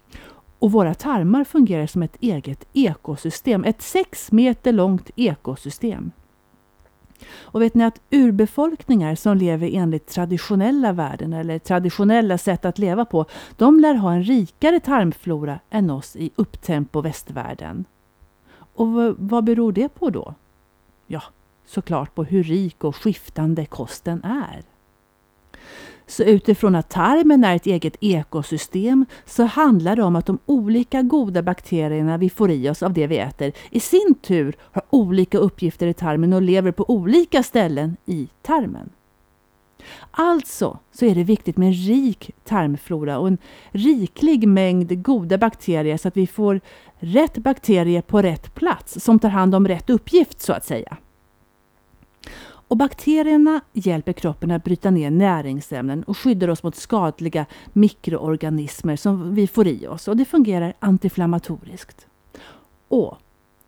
Och 0.59 0.71
våra 0.71 0.93
tarmar 0.93 1.43
fungerar 1.43 1.87
som 1.87 2.03
ett 2.03 2.17
eget 2.19 2.67
ekosystem, 2.73 3.63
ett 3.63 3.81
sex 3.81 4.31
meter 4.31 4.73
långt 4.73 5.09
ekosystem. 5.15 6.11
Och 7.33 7.61
vet 7.61 7.73
ni 7.73 7.83
att 7.83 8.01
urbefolkningar 8.09 9.15
som 9.15 9.37
lever 9.37 9.69
enligt 9.73 10.07
traditionella 10.07 10.91
värden 10.91 11.33
eller 11.33 11.59
traditionella 11.59 12.37
sätt 12.37 12.65
att 12.65 12.79
leva 12.79 13.05
på, 13.05 13.25
de 13.57 13.79
lär 13.79 13.93
ha 13.93 14.13
en 14.13 14.23
rikare 14.23 14.79
tarmflora 14.79 15.59
än 15.69 15.89
oss 15.89 16.15
i 16.15 16.31
upptempo 16.35 17.01
västvärlden. 17.01 17.85
Och 18.73 18.87
vad 19.17 19.43
beror 19.43 19.71
det 19.71 19.89
på 19.89 20.09
då? 20.09 20.33
Ja, 21.07 21.23
såklart 21.65 22.15
på 22.15 22.23
hur 22.23 22.43
rik 22.43 22.83
och 22.83 22.95
skiftande 22.95 23.65
kosten 23.65 24.23
är. 24.23 24.63
Så 26.09 26.23
utifrån 26.23 26.75
att 26.75 26.89
tarmen 26.89 27.43
är 27.43 27.55
ett 27.55 27.65
eget 27.65 27.95
ekosystem 27.99 29.05
så 29.25 29.43
handlar 29.43 29.95
det 29.95 30.03
om 30.03 30.15
att 30.15 30.25
de 30.25 30.39
olika 30.45 31.01
goda 31.01 31.41
bakterierna 31.41 32.17
vi 32.17 32.29
får 32.29 32.51
i 32.51 32.69
oss 32.69 32.83
av 32.83 32.93
det 32.93 33.07
vi 33.07 33.17
äter 33.17 33.51
i 33.69 33.79
sin 33.79 34.15
tur 34.21 34.55
har 34.61 34.83
olika 34.89 35.37
uppgifter 35.37 35.87
i 35.87 35.93
tarmen 35.93 36.33
och 36.33 36.41
lever 36.41 36.71
på 36.71 36.89
olika 36.89 37.43
ställen 37.43 37.97
i 38.05 38.29
tarmen. 38.41 38.89
Alltså 40.11 40.79
så 40.91 41.05
är 41.05 41.15
det 41.15 41.23
viktigt 41.23 41.57
med 41.57 41.67
en 41.67 41.73
rik 41.73 42.31
tarmflora 42.43 43.19
och 43.19 43.27
en 43.27 43.37
riklig 43.71 44.47
mängd 44.47 45.03
goda 45.03 45.37
bakterier 45.37 45.97
så 45.97 46.07
att 46.07 46.17
vi 46.17 46.27
får 46.27 46.61
rätt 46.99 47.37
bakterier 47.37 48.01
på 48.01 48.21
rätt 48.21 48.55
plats 48.55 49.03
som 49.03 49.19
tar 49.19 49.29
hand 49.29 49.55
om 49.55 49.67
rätt 49.67 49.89
uppgift 49.89 50.41
så 50.41 50.53
att 50.53 50.65
säga. 50.65 50.97
Och 52.69 52.77
bakterierna 52.77 53.61
hjälper 53.73 54.13
kroppen 54.13 54.51
att 54.51 54.63
bryta 54.63 54.91
ner 54.91 55.11
näringsämnen 55.11 56.03
och 56.03 56.17
skyddar 56.17 56.47
oss 56.47 56.63
mot 56.63 56.75
skadliga 56.75 57.45
mikroorganismer 57.73 58.95
som 58.95 59.35
vi 59.35 59.47
får 59.47 59.67
i 59.67 59.87
oss. 59.87 60.07
Och 60.07 60.17
det 60.17 60.25
fungerar 60.25 60.73
antiinflammatoriskt. 60.79 62.07
Och 62.87 63.17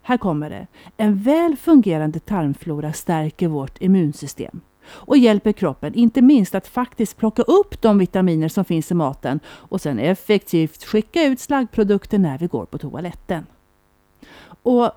här 0.01 0.17
kommer 0.17 0.49
det. 0.49 0.67
En 0.97 1.17
väl 1.17 1.57
fungerande 1.57 2.19
tarmflora 2.19 2.93
stärker 2.93 3.47
vårt 3.47 3.81
immunsystem 3.81 4.61
och 4.85 5.17
hjälper 5.17 5.51
kroppen 5.51 5.93
inte 5.93 6.21
minst 6.21 6.55
att 6.55 6.67
faktiskt 6.67 7.17
plocka 7.17 7.41
upp 7.41 7.81
de 7.81 7.97
vitaminer 7.97 8.49
som 8.49 8.65
finns 8.65 8.91
i 8.91 8.93
maten 8.93 9.39
och 9.47 9.81
sen 9.81 9.99
effektivt 9.99 10.83
skicka 10.83 11.23
ut 11.23 11.39
slaggprodukter 11.39 12.19
när 12.19 12.37
vi 12.37 12.47
går 12.47 12.65
på 12.65 12.77
toaletten. 12.77 13.45
Och 14.63 14.91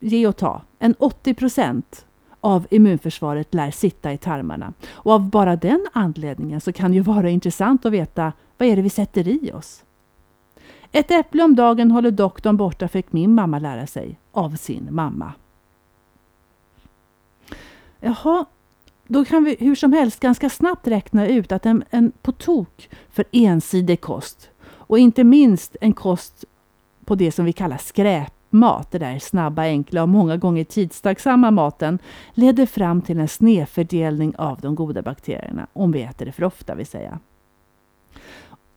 ge 0.00 0.26
och 0.26 0.36
ta. 0.36 0.62
En 0.78 0.94
80 0.98 1.34
procent 1.34 2.06
av 2.42 2.66
immunförsvaret 2.70 3.54
lär 3.54 3.70
sitta 3.70 4.12
i 4.12 4.18
tarmarna. 4.18 4.72
Och 4.92 5.12
av 5.12 5.30
bara 5.30 5.56
den 5.56 5.86
anledningen 5.92 6.60
så 6.60 6.72
kan 6.72 6.90
det 6.90 6.94
ju 6.94 7.02
vara 7.02 7.30
intressant 7.30 7.86
att 7.86 7.92
veta 7.92 8.32
vad 8.58 8.68
är 8.68 8.76
det 8.76 8.82
vi 8.82 8.90
sätter 8.90 9.28
i 9.28 9.52
oss. 9.52 9.84
Ett 10.92 11.10
äpple 11.10 11.42
om 11.42 11.56
dagen 11.56 11.90
håller 11.90 12.10
doktorn 12.10 12.56
borta 12.56 12.88
fick 12.88 13.12
min 13.12 13.34
mamma 13.34 13.58
lära 13.58 13.86
sig 13.86 14.18
av 14.32 14.56
sin 14.56 14.88
mamma. 14.90 15.32
Jaha, 18.00 18.44
då 19.06 19.24
kan 19.24 19.44
vi 19.44 19.56
hur 19.60 19.74
som 19.74 19.92
helst 19.92 20.20
ganska 20.20 20.50
snabbt 20.50 20.86
räkna 20.86 21.26
ut 21.26 21.52
att 21.52 21.66
en, 21.66 21.84
en 21.90 22.12
på 22.22 22.32
tok 22.32 22.88
för 23.10 23.24
ensidig 23.32 24.00
kost 24.00 24.50
och 24.64 24.98
inte 24.98 25.24
minst 25.24 25.76
en 25.80 25.92
kost 25.92 26.44
på 27.04 27.14
det 27.14 27.32
som 27.32 27.44
vi 27.44 27.52
kallar 27.52 27.76
skräp 27.76 28.34
mat, 28.52 28.90
det 28.90 28.98
där 28.98 29.18
snabba, 29.18 29.62
enkla 29.62 30.02
och 30.02 30.08
många 30.08 30.36
gånger 30.36 30.64
tidstacksamma 30.64 31.50
maten, 31.50 31.98
leder 32.34 32.66
fram 32.66 33.02
till 33.02 33.18
en 33.18 33.28
snedfördelning 33.28 34.36
av 34.36 34.60
de 34.60 34.74
goda 34.74 35.02
bakterierna, 35.02 35.66
om 35.72 35.92
vi 35.92 36.02
äter 36.02 36.26
det 36.26 36.32
för 36.32 36.44
ofta 36.44 36.74
vill 36.74 36.86
säga. 36.86 37.18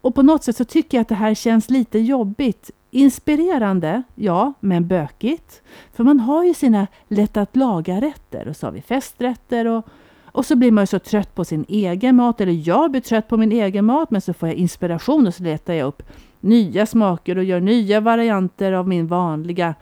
Och 0.01 0.15
på 0.15 0.21
något 0.21 0.43
sätt 0.43 0.57
så 0.57 0.65
tycker 0.65 0.97
jag 0.97 1.01
att 1.01 1.07
det 1.09 1.15
här 1.15 1.33
känns 1.33 1.69
lite 1.69 1.99
jobbigt. 1.99 2.71
Inspirerande, 2.91 4.03
ja, 4.15 4.53
men 4.59 4.87
bökigt. 4.87 5.61
För 5.93 6.03
man 6.03 6.19
har 6.19 6.43
ju 6.43 6.53
sina 6.53 6.87
lätt 7.07 7.37
att 7.37 7.55
laga-rätter 7.55 8.47
och 8.47 8.55
så 8.55 8.67
har 8.67 8.71
vi 8.71 8.81
festrätter 8.81 9.67
och, 9.67 9.87
och 10.25 10.45
så 10.45 10.55
blir 10.55 10.71
man 10.71 10.81
ju 10.81 10.87
så 10.87 10.99
trött 10.99 11.35
på 11.35 11.45
sin 11.45 11.65
egen 11.67 12.15
mat, 12.15 12.41
eller 12.41 12.67
jag 12.67 12.91
blir 12.91 13.01
trött 13.01 13.27
på 13.27 13.37
min 13.37 13.51
egen 13.51 13.85
mat, 13.85 14.11
men 14.11 14.21
så 14.21 14.33
får 14.33 14.49
jag 14.49 14.55
inspiration 14.55 15.27
och 15.27 15.33
så 15.33 15.43
letar 15.43 15.73
jag 15.73 15.87
upp 15.87 16.03
nya 16.45 16.85
smaker 16.85 17.37
och 17.37 17.43
gör 17.43 17.59
nya 17.59 17.99
varianter 17.99 18.71
av 18.71 18.87
min 18.87 19.07
vanliga, 19.07 19.75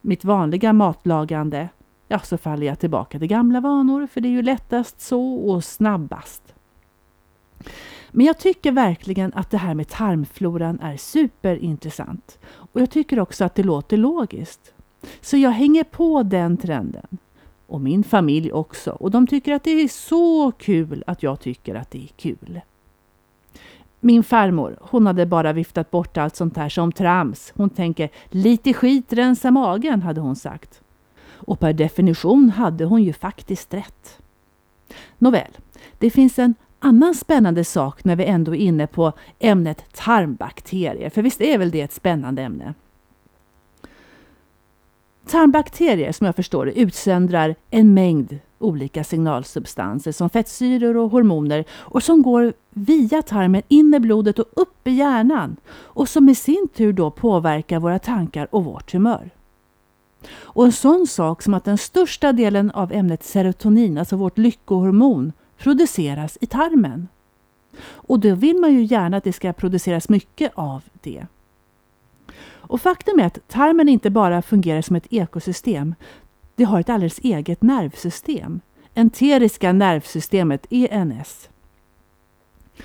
mitt 0.00 0.24
vanliga 0.24 0.72
matlagande, 0.72 1.68
ja, 2.08 2.18
så 2.18 2.38
faller 2.38 2.66
jag 2.66 2.78
tillbaka 2.78 3.18
till 3.18 3.28
gamla 3.28 3.60
vanor, 3.60 4.06
för 4.06 4.20
det 4.20 4.28
är 4.28 4.30
ju 4.30 4.42
lättast 4.42 5.00
så 5.00 5.34
och 5.34 5.64
snabbast. 5.64 6.54
Men 8.10 8.26
jag 8.26 8.38
tycker 8.38 8.72
verkligen 8.72 9.32
att 9.34 9.50
det 9.50 9.58
här 9.58 9.74
med 9.74 9.88
tarmfloran 9.88 10.80
är 10.80 10.96
superintressant. 10.96 12.38
Och 12.44 12.80
jag 12.80 12.90
tycker 12.90 13.20
också 13.20 13.44
att 13.44 13.54
det 13.54 13.62
låter 13.62 13.96
logiskt. 13.96 14.74
Så 15.20 15.36
jag 15.36 15.50
hänger 15.50 15.84
på 15.84 16.22
den 16.22 16.56
trenden. 16.56 17.18
Och 17.66 17.80
min 17.80 18.04
familj 18.04 18.52
också. 18.52 18.90
Och 18.90 19.10
de 19.10 19.26
tycker 19.26 19.52
att 19.52 19.64
det 19.64 19.70
är 19.70 19.88
så 19.88 20.52
kul 20.52 21.04
att 21.06 21.22
jag 21.22 21.40
tycker 21.40 21.74
att 21.74 21.90
det 21.90 22.02
är 22.02 22.10
kul. 22.16 22.60
Min 24.00 24.22
farmor, 24.24 24.78
hon 24.80 25.06
hade 25.06 25.26
bara 25.26 25.52
viftat 25.52 25.90
bort 25.90 26.16
allt 26.16 26.36
sånt 26.36 26.56
här 26.56 26.68
som 26.68 26.92
trams. 26.92 27.52
Hon 27.56 27.70
tänker, 27.70 28.10
lite 28.28 28.72
skit 28.72 29.12
rensa 29.12 29.50
magen, 29.50 30.02
hade 30.02 30.20
hon 30.20 30.36
sagt. 30.36 30.80
Och 31.26 31.60
per 31.60 31.72
definition 31.72 32.50
hade 32.50 32.84
hon 32.84 33.02
ju 33.02 33.12
faktiskt 33.12 33.74
rätt. 33.74 34.18
Nåväl, 35.18 35.50
det 35.98 36.10
finns 36.10 36.38
en 36.38 36.54
annan 36.78 37.14
spännande 37.14 37.64
sak 37.64 38.04
när 38.04 38.16
vi 38.16 38.24
ändå 38.24 38.54
är 38.54 38.60
inne 38.60 38.86
på 38.86 39.12
ämnet 39.38 39.84
tarmbakterier. 39.92 41.10
För 41.10 41.22
visst 41.22 41.40
är 41.40 41.58
väl 41.58 41.70
det 41.70 41.80
ett 41.80 41.92
spännande 41.92 42.42
ämne? 42.42 42.74
Tarmbakterier, 45.26 46.12
som 46.12 46.26
jag 46.26 46.36
förstår 46.36 46.66
det, 46.66 46.80
utsöndrar 46.80 47.54
en 47.70 47.94
mängd 47.94 48.38
olika 48.60 49.04
signalsubstanser 49.04 50.12
som 50.12 50.30
fettsyror 50.30 50.96
och 50.96 51.10
hormoner 51.10 51.64
och 51.72 52.02
som 52.02 52.22
går 52.22 52.52
via 52.70 53.22
tarmen 53.22 53.62
in 53.68 53.94
i 53.94 54.00
blodet 54.00 54.38
och 54.38 54.46
upp 54.56 54.86
i 54.86 54.90
hjärnan 54.90 55.56
och 55.72 56.08
som 56.08 56.28
i 56.28 56.34
sin 56.34 56.68
tur 56.74 56.92
då 56.92 57.10
påverkar 57.10 57.78
våra 57.78 57.98
tankar 57.98 58.48
och 58.50 58.64
vårt 58.64 58.92
humör. 58.92 59.30
Och 60.32 60.64
en 60.64 60.72
sån 60.72 61.06
sak 61.06 61.42
som 61.42 61.54
att 61.54 61.64
den 61.64 61.78
största 61.78 62.32
delen 62.32 62.70
av 62.70 62.92
ämnet 62.92 63.24
serotonin, 63.24 63.98
alltså 63.98 64.16
vårt 64.16 64.38
lyckohormon, 64.38 65.32
produceras 65.58 66.38
i 66.40 66.46
tarmen. 66.46 67.08
Och 67.82 68.20
då 68.20 68.34
vill 68.34 68.56
man 68.56 68.74
ju 68.74 68.84
gärna 68.84 69.16
att 69.16 69.24
det 69.24 69.32
ska 69.32 69.52
produceras 69.52 70.08
mycket 70.08 70.52
av 70.54 70.82
det. 70.92 71.26
Och 72.70 72.80
faktum 72.80 73.20
är 73.20 73.26
att 73.26 73.48
tarmen 73.48 73.88
inte 73.88 74.10
bara 74.10 74.42
fungerar 74.42 74.82
som 74.82 74.96
ett 74.96 75.06
ekosystem. 75.10 75.94
Det 76.60 76.64
har 76.64 76.80
ett 76.80 76.88
alldeles 76.88 77.18
eget 77.18 77.62
nervsystem. 77.62 78.60
Enteriska 78.94 79.72
nervsystemet, 79.72 80.66
ENS. 80.70 81.48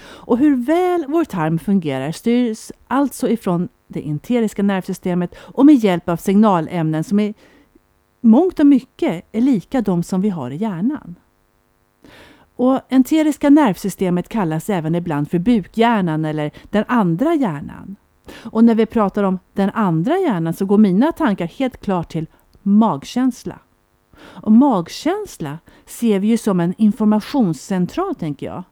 Och 0.02 0.38
hur 0.38 0.56
väl 0.56 1.06
vår 1.08 1.26
tarm 1.26 1.60
fungerar 1.60 2.12
styrs 2.12 2.72
alltså 2.88 3.30
ifrån 3.30 3.70
det 3.88 4.04
enteriska 4.04 4.64
nervsystemet 4.64 5.36
och 5.38 5.66
med 5.66 5.76
hjälp 5.76 6.10
av 6.10 6.18
signalämnen 6.18 7.04
som 7.04 7.20
i 7.20 7.34
mångt 8.22 8.60
och 8.60 8.66
mycket 8.66 9.26
är 9.32 9.42
lika 9.42 9.82
de 9.82 10.04
som 10.04 10.22
vi 10.22 10.30
har 10.30 10.52
i 10.52 10.56
hjärnan. 10.56 11.16
Och 12.56 12.80
enteriska 12.90 13.50
nervsystemet 13.50 14.30
kallas 14.30 14.70
även 14.70 14.96
ibland 14.96 15.32
för 15.32 15.40
bukhjärnan 15.40 16.26
eller 16.26 16.52
den 16.70 16.84
andra 16.88 17.36
hjärnan. 17.36 17.96
Och 18.34 18.64
när 18.64 18.76
vi 18.76 18.86
pratar 18.86 19.24
om 19.24 19.40
den 19.54 19.70
andra 19.70 20.18
hjärnan 20.18 20.54
så 20.54 20.66
går 20.66 20.78
mina 20.78 21.12
tankar 21.12 21.48
helt 21.48 21.82
klart 21.82 22.12
till 22.12 22.28
magkänsla. 22.62 23.60
Och 24.18 24.52
magkänsla 24.52 25.58
ser 25.86 26.20
vi 26.20 26.28
ju 26.28 26.38
som 26.38 26.60
en 26.60 26.74
informationscentral, 26.78 28.16
tänker 28.16 28.46
jag. 28.46 28.64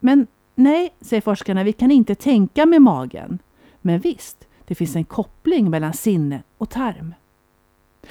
Men 0.00 0.26
nej, 0.54 0.94
säger 1.00 1.20
forskarna, 1.20 1.64
vi 1.64 1.72
kan 1.72 1.90
inte 1.90 2.14
tänka 2.14 2.66
med 2.66 2.82
magen. 2.82 3.38
Men 3.80 4.00
visst, 4.00 4.46
det 4.64 4.74
finns 4.74 4.96
en 4.96 5.04
koppling 5.04 5.70
mellan 5.70 5.92
sinne 5.92 6.42
och 6.58 6.70
tarm. 6.70 7.14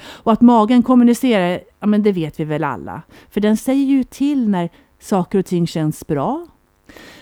Och 0.00 0.32
att 0.32 0.40
magen 0.40 0.82
kommunicerar, 0.82 1.60
ja 1.80 1.86
men 1.86 2.02
det 2.02 2.12
vet 2.12 2.40
vi 2.40 2.44
väl 2.44 2.64
alla. 2.64 3.02
För 3.30 3.40
den 3.40 3.56
säger 3.56 3.84
ju 3.84 4.04
till 4.04 4.48
när 4.48 4.70
saker 4.98 5.38
och 5.38 5.46
ting 5.46 5.66
känns 5.66 6.06
bra. 6.06 6.46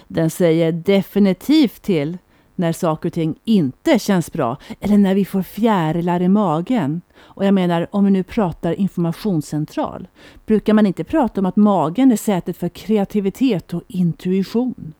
Den 0.09 0.31
säger 0.31 0.73
definitivt 0.73 1.83
till 1.83 2.19
när 2.57 2.73
saker 2.73 3.09
och 3.09 3.13
ting 3.13 3.39
inte 3.45 3.99
känns 3.99 4.33
bra 4.33 4.57
eller 4.81 4.99
när 4.99 5.15
vi 5.15 5.25
får 5.25 5.43
fjärilar 5.43 6.23
i 6.23 6.29
magen. 6.29 7.01
Och 7.19 7.45
jag 7.45 7.55
menar, 7.55 7.87
om 7.91 8.05
vi 8.05 8.11
nu 8.11 8.23
pratar 8.23 8.73
informationscentral, 8.73 10.09
brukar 10.47 10.75
man 10.75 10.87
inte 10.87 11.05
prata 11.05 11.41
om 11.41 11.47
att 11.47 11.57
magen 11.57 12.13
är 12.13 12.17
sätet 12.17 12.57
för 12.57 12.69
kreativitet 12.69 13.75
och 13.75 13.83
intuition? 13.89 14.95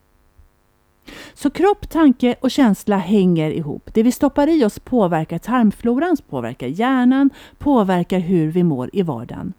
Så 1.33 1.49
kropp, 1.49 1.89
tanke 1.89 2.35
och 2.41 2.51
känsla 2.51 2.97
hänger 2.97 3.51
ihop. 3.51 3.89
Det 3.93 4.03
vi 4.03 4.11
stoppar 4.11 4.47
i 4.47 4.65
oss 4.65 4.79
påverkar 4.79 5.37
tarmfloran, 5.37 6.17
påverkar 6.29 6.67
hjärnan, 6.67 7.29
påverkar 7.57 8.19
hur 8.19 8.51
vi 8.51 8.63
mår 8.63 8.89
i 8.93 9.01
vardagen. 9.01 9.53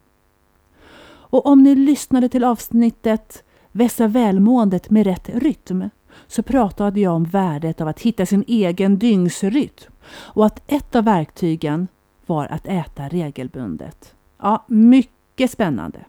Och 1.31 1.47
om 1.47 1.62
ni 1.62 1.75
lyssnade 1.75 2.28
till 2.28 2.45
avsnittet 2.45 3.45
Vässa 3.73 4.07
välmåendet 4.07 4.90
med 4.90 5.07
rätt 5.07 5.28
rytm 5.28 5.90
så 6.29 6.43
pratade 6.43 7.01
jag 7.01 7.15
om 7.15 7.25
värdet 7.25 7.81
av 7.81 7.89
att 7.89 8.01
hitta 8.01 8.27
sin 8.27 8.45
egen 8.47 8.99
dygnsrytm 8.99 9.93
och 10.11 10.47
att 10.47 10.63
ett 10.67 10.97
av 10.97 11.05
verktygen 11.05 11.89
var 12.27 12.47
att 12.47 12.67
äta 12.67 13.09
regelbundet. 13.09 14.15
Ja, 14.43 14.65
mycket 14.69 15.51
spännande. 15.51 16.05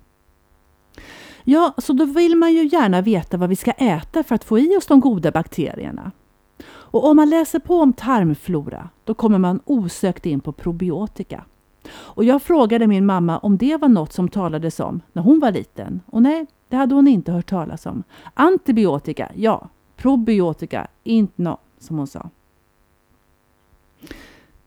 Ja, 1.44 1.74
så 1.78 1.94
då 1.94 2.06
vill 2.06 2.36
man 2.36 2.54
ju 2.54 2.68
gärna 2.68 3.02
veta 3.02 3.38
vad 3.38 3.50
vi 3.50 3.56
ska 3.56 3.72
äta 3.72 4.24
för 4.24 4.36
att 4.36 4.44
få 4.44 4.60
i 4.60 4.78
oss 4.78 4.86
de 4.86 5.00
goda 5.00 5.32
bakterierna. 5.32 6.12
Och 6.70 7.06
om 7.06 7.16
man 7.16 7.30
läser 7.30 7.60
på 7.60 7.82
om 7.82 7.94
tarmflora, 7.94 8.90
då 9.04 9.14
kommer 9.14 9.38
man 9.38 9.60
osökt 9.66 10.26
in 10.26 10.40
på 10.40 10.52
probiotika. 10.52 11.46
Och 11.92 12.24
jag 12.24 12.42
frågade 12.42 12.88
min 12.88 13.06
mamma 13.06 13.38
om 13.38 13.58
det 13.58 13.78
var 13.78 13.88
något 13.88 14.14
som 14.14 14.30
talades 14.30 14.80
om 14.80 15.02
när 15.14 15.22
hon 15.22 15.40
var 15.40 15.52
liten. 15.52 16.02
Och 16.06 16.22
nej, 16.22 16.46
det 16.68 16.76
hade 16.76 16.96
hon 16.96 17.08
inte 17.08 17.32
hört 17.32 17.50
talas 17.50 17.86
om. 17.86 18.04
Antibiotika, 18.34 19.32
ja. 19.36 19.70
Probiotika, 20.02 20.88
inte 21.04 21.42
nå, 21.42 21.58
som 21.80 21.98
hon 21.98 22.08
sa. 22.08 22.30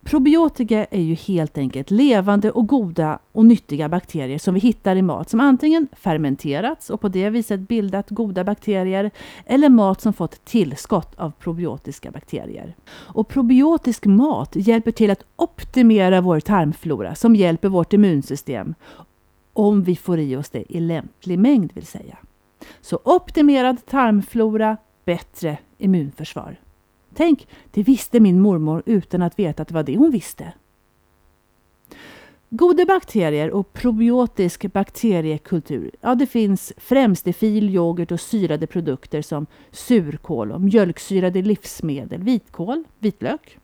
Probiotika 0.05 0.85
är 0.85 1.01
ju 1.01 1.15
helt 1.15 1.59
enkelt 1.59 1.91
levande 1.91 2.51
och 2.51 2.67
goda 2.67 3.19
och 3.33 3.47
nyttiga 3.47 3.89
bakterier 3.89 4.39
som 4.39 4.55
vi 4.55 4.61
hittar 4.61 4.97
i 4.97 5.03
mat 5.03 5.31
som 5.31 5.41
antingen 5.41 5.89
fermenterats 5.93 6.91
och 6.91 7.01
på 7.01 7.09
det 7.09 7.31
viset 7.31 7.61
bildat 7.61 8.11
goda 8.11 8.45
bakterier 8.45 9.11
eller 9.47 9.69
mat 9.69 10.01
som 10.01 10.13
fått 10.13 10.45
tillskott 10.45 11.15
av 11.15 11.31
probiotiska 11.31 12.11
bakterier. 12.11 12.75
Och 12.91 13.29
probiotisk 13.29 14.07
mat 14.07 14.57
hjälper 14.57 14.91
till 14.91 15.11
att 15.11 15.25
optimera 15.37 16.21
vår 16.21 16.41
tarmflora 16.41 17.15
som 17.15 17.37
hjälper 17.37 17.69
vårt 17.69 17.93
immunsystem 17.93 18.75
om 19.53 19.83
vi 19.83 19.97
får 19.97 20.19
i 20.19 20.37
oss 20.37 20.51
det 20.51 20.73
i 20.77 20.81
lämplig 20.81 21.39
mängd 21.39 21.73
vill 21.75 21.87
säga. 21.87 22.17
Så 22.81 22.99
optimerad 23.05 23.87
tarmflora, 23.87 24.77
bättre 25.05 25.59
immunförsvar. 25.79 26.61
Tänk, 27.15 27.49
det 27.71 27.83
visste 27.83 28.21
min 28.21 28.41
mormor 28.41 28.83
utan 28.87 29.23
att 29.23 29.39
veta 29.39 29.63
att 29.63 29.69
det 29.69 29.75
var 29.75 29.83
det 29.83 29.97
hon 29.97 30.11
visste. 30.11 30.53
Goda 32.55 32.87
bakterier 32.87 33.51
och 33.51 33.73
probiotisk 33.73 34.73
bakteriekultur. 34.73 35.91
Ja, 36.01 36.15
det 36.15 36.27
finns 36.27 36.73
främst 36.77 37.29
i 37.29 37.33
fil, 37.33 37.71
yoghurt 37.71 38.13
och 38.13 38.21
syrade 38.21 38.67
produkter 38.67 39.23
som 39.23 39.47
surkål 39.71 40.53
och 40.53 40.61
mjölksyrade 40.61 41.43
livsmedel, 41.43 42.23
vitkål, 42.23 42.85
vitlök. 42.99 43.59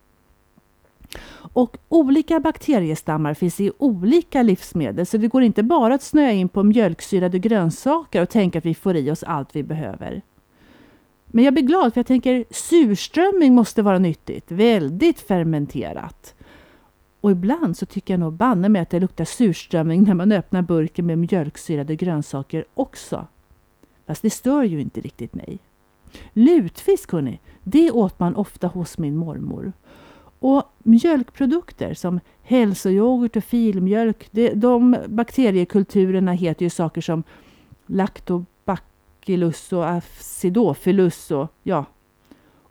Och 1.52 1.76
olika 1.88 2.40
bakteriestammar 2.40 3.34
finns 3.34 3.60
i 3.60 3.72
olika 3.78 4.42
livsmedel 4.42 5.06
så 5.06 5.16
det 5.16 5.28
går 5.28 5.42
inte 5.42 5.62
bara 5.62 5.94
att 5.94 6.02
snöa 6.02 6.32
in 6.32 6.48
på 6.48 6.62
mjölksyrade 6.62 7.38
grönsaker 7.38 8.22
och 8.22 8.28
tänka 8.28 8.58
att 8.58 8.66
vi 8.66 8.74
får 8.74 8.96
i 8.96 9.10
oss 9.10 9.22
allt 9.22 9.56
vi 9.56 9.62
behöver. 9.62 10.22
Men 11.28 11.44
jag 11.44 11.54
blir 11.54 11.64
glad 11.64 11.94
för 11.94 11.98
jag 11.98 12.06
tänker 12.06 12.44
surströmming 12.50 13.54
måste 13.54 13.82
vara 13.82 13.98
nyttigt, 13.98 14.50
väldigt 14.50 15.20
fermenterat. 15.20 16.34
Och 17.20 17.30
ibland 17.30 17.76
så 17.76 17.86
tycker 17.86 18.14
jag 18.14 18.20
nog 18.20 18.32
banne 18.32 18.68
mig 18.68 18.82
att 18.82 18.90
det 18.90 19.00
luktar 19.00 19.24
surströmming 19.24 20.04
när 20.04 20.14
man 20.14 20.32
öppnar 20.32 20.62
burken 20.62 21.06
med 21.06 21.18
mjölksyrade 21.18 21.96
grönsaker 21.96 22.64
också. 22.74 23.26
Fast 24.06 24.22
det 24.22 24.30
stör 24.30 24.62
ju 24.62 24.80
inte 24.80 25.00
riktigt 25.00 25.34
mig. 25.34 25.58
Lutfisk 26.32 27.12
hörni, 27.12 27.40
det 27.62 27.90
åt 27.90 28.18
man 28.18 28.36
ofta 28.36 28.66
hos 28.66 28.98
min 28.98 29.16
mormor. 29.16 29.72
Och 30.40 30.62
mjölkprodukter 30.78 31.94
som 31.94 32.20
hälsoyoghurt 32.42 33.36
och 33.36 33.44
filmjölk, 33.44 34.28
det, 34.30 34.54
de 34.54 34.96
bakteriekulturerna 35.08 36.32
heter 36.32 36.64
ju 36.64 36.70
saker 36.70 37.00
som 37.00 37.22
lactobacillus 39.36 39.72
och 39.72 39.88
acidofilus 39.88 41.30
och 41.30 41.48
ja. 41.62 41.84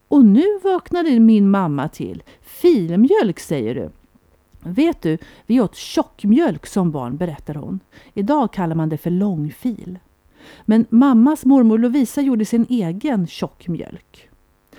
Och 0.07 0.25
nu 0.25 0.45
vaknade 0.63 1.19
min 1.19 1.49
mamma 1.49 1.89
till. 1.89 2.23
Filmjölk 2.41 3.39
säger 3.39 3.75
du. 3.75 3.89
Vet 4.59 5.01
du, 5.01 5.17
vi 5.45 5.61
åt 5.61 5.75
tjockmjölk 5.75 6.65
som 6.65 6.91
barn, 6.91 7.17
berättar 7.17 7.55
hon. 7.55 7.79
Idag 8.13 8.53
kallar 8.53 8.75
man 8.75 8.89
det 8.89 8.97
för 8.97 9.09
långfil. 9.09 9.99
Men 10.65 10.85
mammas 10.89 11.45
mormor 11.45 11.77
Lovisa 11.77 12.21
gjorde 12.21 12.45
sin 12.45 12.65
egen 12.69 13.27
tjockmjölk. 13.27 14.29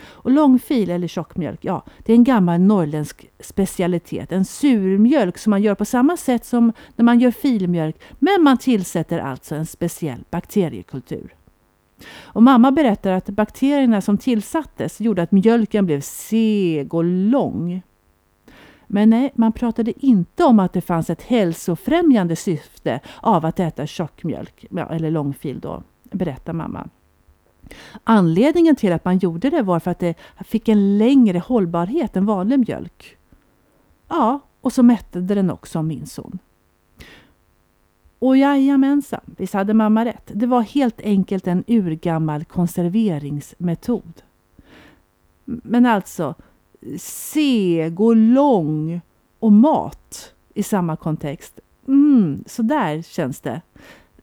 Och 0.00 0.30
långfil 0.30 0.90
eller 0.90 1.08
tjockmjölk, 1.08 1.64
ja, 1.64 1.84
det 2.04 2.12
är 2.12 2.16
en 2.16 2.24
gammal 2.24 2.60
norrländsk 2.60 3.30
specialitet. 3.40 4.32
En 4.32 4.44
surmjölk 4.44 5.38
som 5.38 5.50
man 5.50 5.62
gör 5.62 5.74
på 5.74 5.84
samma 5.84 6.16
sätt 6.16 6.44
som 6.44 6.72
när 6.96 7.04
man 7.04 7.20
gör 7.20 7.30
filmjölk, 7.30 7.96
men 8.18 8.42
man 8.42 8.58
tillsätter 8.58 9.18
alltså 9.18 9.54
en 9.54 9.66
speciell 9.66 10.24
bakteriekultur. 10.30 11.34
Och 12.22 12.42
mamma 12.42 12.70
berättar 12.70 13.12
att 13.12 13.28
bakterierna 13.28 14.00
som 14.00 14.18
tillsattes 14.18 15.00
gjorde 15.00 15.22
att 15.22 15.32
mjölken 15.32 15.86
blev 15.86 16.00
seg 16.00 16.94
och 16.94 17.04
lång. 17.04 17.82
Men 18.86 19.10
nej, 19.10 19.32
man 19.34 19.52
pratade 19.52 20.06
inte 20.06 20.44
om 20.44 20.60
att 20.60 20.72
det 20.72 20.80
fanns 20.80 21.10
ett 21.10 21.22
hälsofrämjande 21.22 22.36
syfte 22.36 23.00
av 23.20 23.44
att 23.44 23.60
äta 23.60 23.86
tjockmjölk, 23.86 24.64
eller 24.90 25.10
långfil 25.10 25.60
då, 25.60 25.82
berättar 26.02 26.52
mamma. 26.52 26.88
Anledningen 28.04 28.76
till 28.76 28.92
att 28.92 29.04
man 29.04 29.18
gjorde 29.18 29.50
det 29.50 29.62
var 29.62 29.80
för 29.80 29.90
att 29.90 29.98
det 29.98 30.14
fick 30.44 30.68
en 30.68 30.98
längre 30.98 31.38
hållbarhet 31.38 32.16
än 32.16 32.26
vanlig 32.26 32.58
mjölk. 32.58 33.16
Ja, 34.08 34.40
och 34.60 34.72
så 34.72 34.82
mättade 34.82 35.34
den 35.34 35.50
också, 35.50 35.82
minns 35.82 36.16
hon. 36.16 36.38
Och 38.18 38.36
jajamensan, 38.36 39.20
visst 39.36 39.54
hade 39.54 39.74
mamma 39.74 40.04
rätt. 40.04 40.30
Det 40.34 40.46
var 40.46 40.62
helt 40.62 41.00
enkelt 41.00 41.46
en 41.46 41.64
urgammal 41.66 42.44
konserveringsmetod. 42.44 44.22
Men 45.44 45.86
alltså, 45.86 46.34
seg 46.98 48.00
och 48.00 48.16
lång 48.16 49.00
och 49.38 49.52
mat 49.52 50.34
i 50.54 50.62
samma 50.62 50.96
kontext. 50.96 51.60
Mm, 51.88 52.44
så 52.46 52.62
där 52.62 53.02
känns 53.02 53.40
det. 53.40 53.60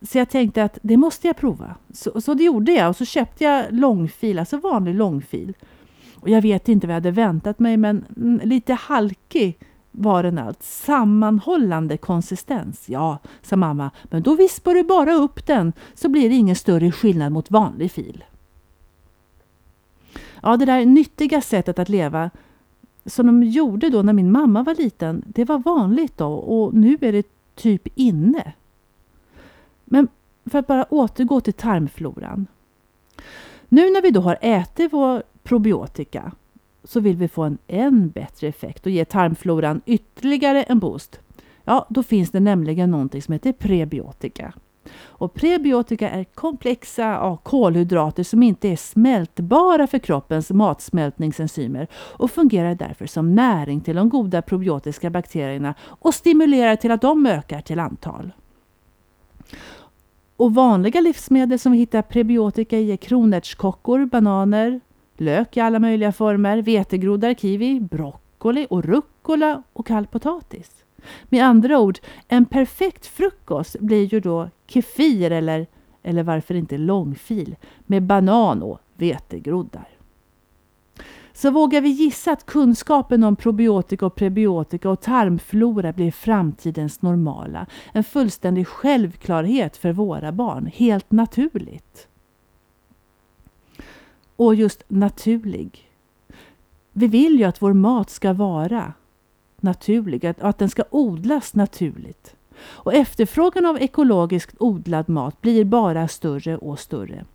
Så 0.01 0.17
jag 0.17 0.29
tänkte 0.29 0.63
att 0.63 0.79
det 0.81 0.97
måste 0.97 1.27
jag 1.27 1.38
prova. 1.38 1.75
Så, 1.93 2.21
så 2.21 2.34
det 2.34 2.43
gjorde 2.43 2.71
jag 2.71 2.89
och 2.89 2.95
så 2.95 3.05
köpte 3.05 3.43
jag 3.43 3.65
långfil, 3.69 4.39
alltså 4.39 4.58
vanlig 4.58 4.95
långfil. 4.95 5.53
Och 6.15 6.29
jag 6.29 6.41
vet 6.41 6.69
inte 6.69 6.88
vad 6.88 6.91
jag 6.91 7.01
hade 7.01 7.12
väntat 7.12 7.60
mig 7.60 7.77
men 7.77 8.05
mm, 8.17 8.41
lite 8.43 8.73
halkig 8.73 9.60
var 9.97 10.23
den 10.23 10.38
allt. 10.38 10.63
Sammanhållande 10.63 11.97
konsistens. 11.97 12.89
Ja, 12.89 13.19
sa 13.41 13.55
mamma, 13.55 13.91
men 14.03 14.23
då 14.23 14.36
vispar 14.36 14.73
du 14.73 14.84
bara 14.84 15.13
upp 15.13 15.45
den 15.45 15.73
så 15.93 16.10
blir 16.10 16.29
det 16.29 16.36
ingen 16.36 16.55
större 16.55 16.91
skillnad 16.91 17.31
mot 17.31 17.51
vanlig 17.51 17.91
fil. 17.91 18.23
Ja, 20.41 20.58
det 20.58 20.65
där 20.65 20.86
nyttiga 20.86 21.41
sättet 21.41 21.79
att 21.79 21.89
leva 21.89 22.29
som 23.05 23.25
de 23.25 23.43
gjorde 23.43 23.89
då 23.89 24.01
när 24.01 24.13
min 24.13 24.31
mamma 24.31 24.63
var 24.63 24.75
liten, 24.75 25.23
det 25.27 25.45
var 25.45 25.60
vanligt 25.60 26.17
då 26.17 26.34
och 26.34 26.73
nu 26.73 26.97
är 27.01 27.12
det 27.12 27.27
typ 27.55 27.88
inne. 27.95 28.53
Men 29.86 30.08
för 30.45 30.60
att 30.60 30.67
bara 30.67 30.84
återgå 30.84 31.41
till 31.41 31.53
tarmfloran. 31.53 32.47
Nu 33.69 33.91
när 33.91 34.01
vi 34.01 34.12
då 34.12 34.21
har 34.21 34.38
ätit 34.41 34.93
vår 34.93 35.23
probiotika 35.43 36.31
så 36.86 37.00
vill 37.00 37.17
vi 37.17 37.28
få 37.28 37.43
en 37.43 37.58
än 37.67 38.10
bättre 38.10 38.48
effekt 38.48 38.86
och 38.86 38.91
ge 38.91 39.06
tarmfloran 39.06 39.82
ytterligare 39.86 40.63
en 40.63 40.80
boost. 40.80 41.19
Ja, 41.63 41.86
då 41.89 42.04
finns 42.04 42.32
det 42.32 42.39
nämligen 42.39 42.91
någonting 42.91 43.21
som 43.21 43.32
heter 43.32 43.54
prebiotika. 43.54 44.54
Och 45.04 45.34
prebiotika 45.34 46.10
är 46.10 46.24
komplexa 46.24 47.02
ja, 47.02 47.38
kolhydrater 47.38 48.24
som 48.24 48.43
inte 48.43 48.67
är 48.67 48.76
smältbara 48.76 49.88
för 49.88 50.00
kroppens 50.00 50.52
matsmältningsenzymer 50.52 51.88
och 51.93 52.32
fungerar 52.32 52.76
därför 52.76 53.06
som 53.06 53.36
näring 53.36 53.82
till 53.82 53.95
de 53.95 54.10
goda 54.10 54.41
probiotiska 54.41 55.10
bakterierna 55.10 55.74
och 55.82 56.13
stimulerar 56.13 56.76
till 56.76 56.91
att 56.91 57.02
de 57.02 57.26
ökar 57.26 57.62
till 57.62 57.80
antal. 57.80 58.32
Och 60.38 60.54
vanliga 60.54 61.02
livsmedel 61.02 61.60
som 61.60 61.71
vi 61.71 61.78
hittar 61.78 62.02
prebiotika 62.02 62.78
i 62.78 62.91
är 62.91 62.98
kronärtskockor, 62.98 64.06
bananer, 64.06 64.80
lök 65.17 65.58
i 65.58 65.60
alla 65.60 65.80
möjliga 65.80 66.12
former, 66.12 66.62
vetegroddar, 66.62 67.34
kiwi, 67.34 67.80
broccoli 67.80 68.67
och 68.69 68.84
rucola 68.84 69.63
och 69.73 69.88
kall 69.88 70.08
potatis. 70.08 70.71
Med 71.23 71.45
andra 71.45 71.80
ord, 71.80 71.99
en 72.28 72.45
perfekt 72.45 73.06
frukost 73.06 73.80
blir 73.80 74.04
ju 74.04 74.19
då 74.19 74.49
kefir 74.67 75.32
eller, 75.32 75.67
eller 76.04 76.23
varför 76.23 76.56
inte 76.56 76.78
långfil 76.78 77.56
med 77.86 78.04
banan 78.04 78.63
och 78.63 78.80
vetegroddar. 78.93 79.88
Så 81.34 81.51
vågar 81.51 81.82
vi 81.82 81.89
gissa 81.89 82.32
att 82.32 82.45
kunskapen 82.45 83.23
om 83.23 83.36
probiotika 83.36 84.06
och 84.06 84.15
prebiotika 84.15 84.89
och 84.89 85.01
tarmflora 85.01 85.93
blir 85.93 86.12
framtidens 86.12 87.01
normala. 87.01 87.65
En 87.91 88.04
fullständig 88.04 88.67
självklarhet 88.67 89.78
för 89.78 89.91
våra 89.91 90.32
barn. 90.32 90.71
Helt 90.73 91.12
naturligt. 91.12 92.08
Och 94.36 94.56
just 94.56 94.84
naturlig. 94.88 95.91
Vi 96.91 97.08
vill 97.08 97.39
ju 97.39 97.43
att 97.43 97.62
vår 97.62 97.74
mat 97.74 98.10
ska 98.10 98.34
vara 98.34 98.93
naturlig, 99.58 100.26
att, 100.26 100.41
att 100.41 100.58
den 100.58 100.69
ska 100.69 100.84
odlas 100.89 101.56
naturligt. 101.56 102.36
Och 102.58 102.93
efterfrågan 102.93 103.65
av 103.65 103.82
ekologiskt 103.82 104.56
odlad 104.60 105.10
mat 105.10 105.41
blir 105.41 105.65
bara 105.65 106.08
större 106.08 106.58
och 106.58 106.80
större. 106.80 107.26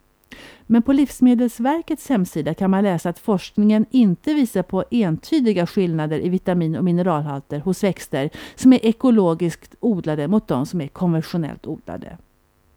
Men 0.67 0.83
på 0.83 0.93
Livsmedelsverkets 0.93 2.09
hemsida 2.09 2.55
kan 2.55 2.71
man 2.71 2.85
läsa 2.85 3.09
att 3.09 3.19
forskningen 3.19 3.87
inte 3.91 4.35
visar 4.35 4.63
på 4.63 4.85
entydiga 4.91 5.67
skillnader 5.67 6.21
i 6.21 6.29
vitamin 6.29 6.77
och 6.77 6.85
mineralhalter 6.85 7.59
hos 7.59 7.85
växter 7.85 8.31
som 8.55 8.73
är 8.73 8.87
ekologiskt 8.87 9.75
odlade 9.81 10.29
mot 10.29 10.49
de 10.49 10.67
som 10.67 10.81
är 10.81 10.89
konventionellt 10.89 11.67
odlade. 11.67 12.19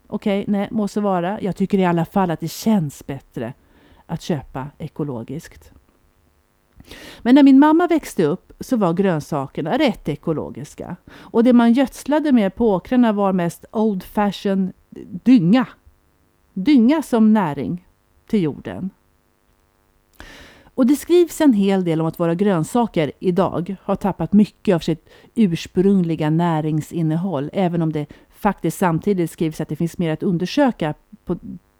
Okej, 0.06 0.42
okay, 0.42 0.52
nej, 0.52 0.68
må 0.70 0.88
så 0.88 1.00
vara. 1.00 1.40
Jag 1.40 1.56
tycker 1.56 1.78
i 1.78 1.84
alla 1.84 2.04
fall 2.04 2.30
att 2.30 2.40
det 2.40 2.48
känns 2.48 3.06
bättre 3.06 3.52
att 4.06 4.22
köpa 4.22 4.66
ekologiskt. 4.78 5.72
Men 7.22 7.34
när 7.34 7.42
min 7.42 7.58
mamma 7.58 7.86
växte 7.86 8.24
upp 8.24 8.52
så 8.60 8.76
var 8.76 8.92
grönsakerna 8.92 9.78
rätt 9.78 10.08
ekologiska. 10.08 10.96
Och 11.12 11.44
det 11.44 11.52
man 11.52 11.72
gödslade 11.72 12.32
med 12.32 12.54
på 12.54 12.70
åkrarna 12.74 13.12
var 13.12 13.32
mest 13.32 13.64
old 13.72 14.02
fashion 14.02 14.72
dynga. 15.24 15.66
Dynga 16.52 17.02
som 17.02 17.32
näring 17.32 17.86
till 18.26 18.42
jorden. 18.42 18.90
Och 20.74 20.86
det 20.86 20.96
skrivs 20.96 21.40
en 21.40 21.52
hel 21.52 21.84
del 21.84 22.00
om 22.00 22.06
att 22.06 22.20
våra 22.20 22.34
grönsaker 22.34 23.12
idag 23.18 23.76
har 23.82 23.96
tappat 23.96 24.32
mycket 24.32 24.74
av 24.74 24.78
sitt 24.78 25.08
ursprungliga 25.34 26.30
näringsinnehåll, 26.30 27.50
även 27.52 27.82
om 27.82 27.92
det 27.92 28.06
faktiskt 28.30 28.78
samtidigt 28.78 29.30
skrivs 29.30 29.60
att 29.60 29.68
det 29.68 29.76
finns 29.76 29.98
mer 29.98 30.12
att 30.12 30.22
undersöka 30.22 30.94
på, 31.24 31.38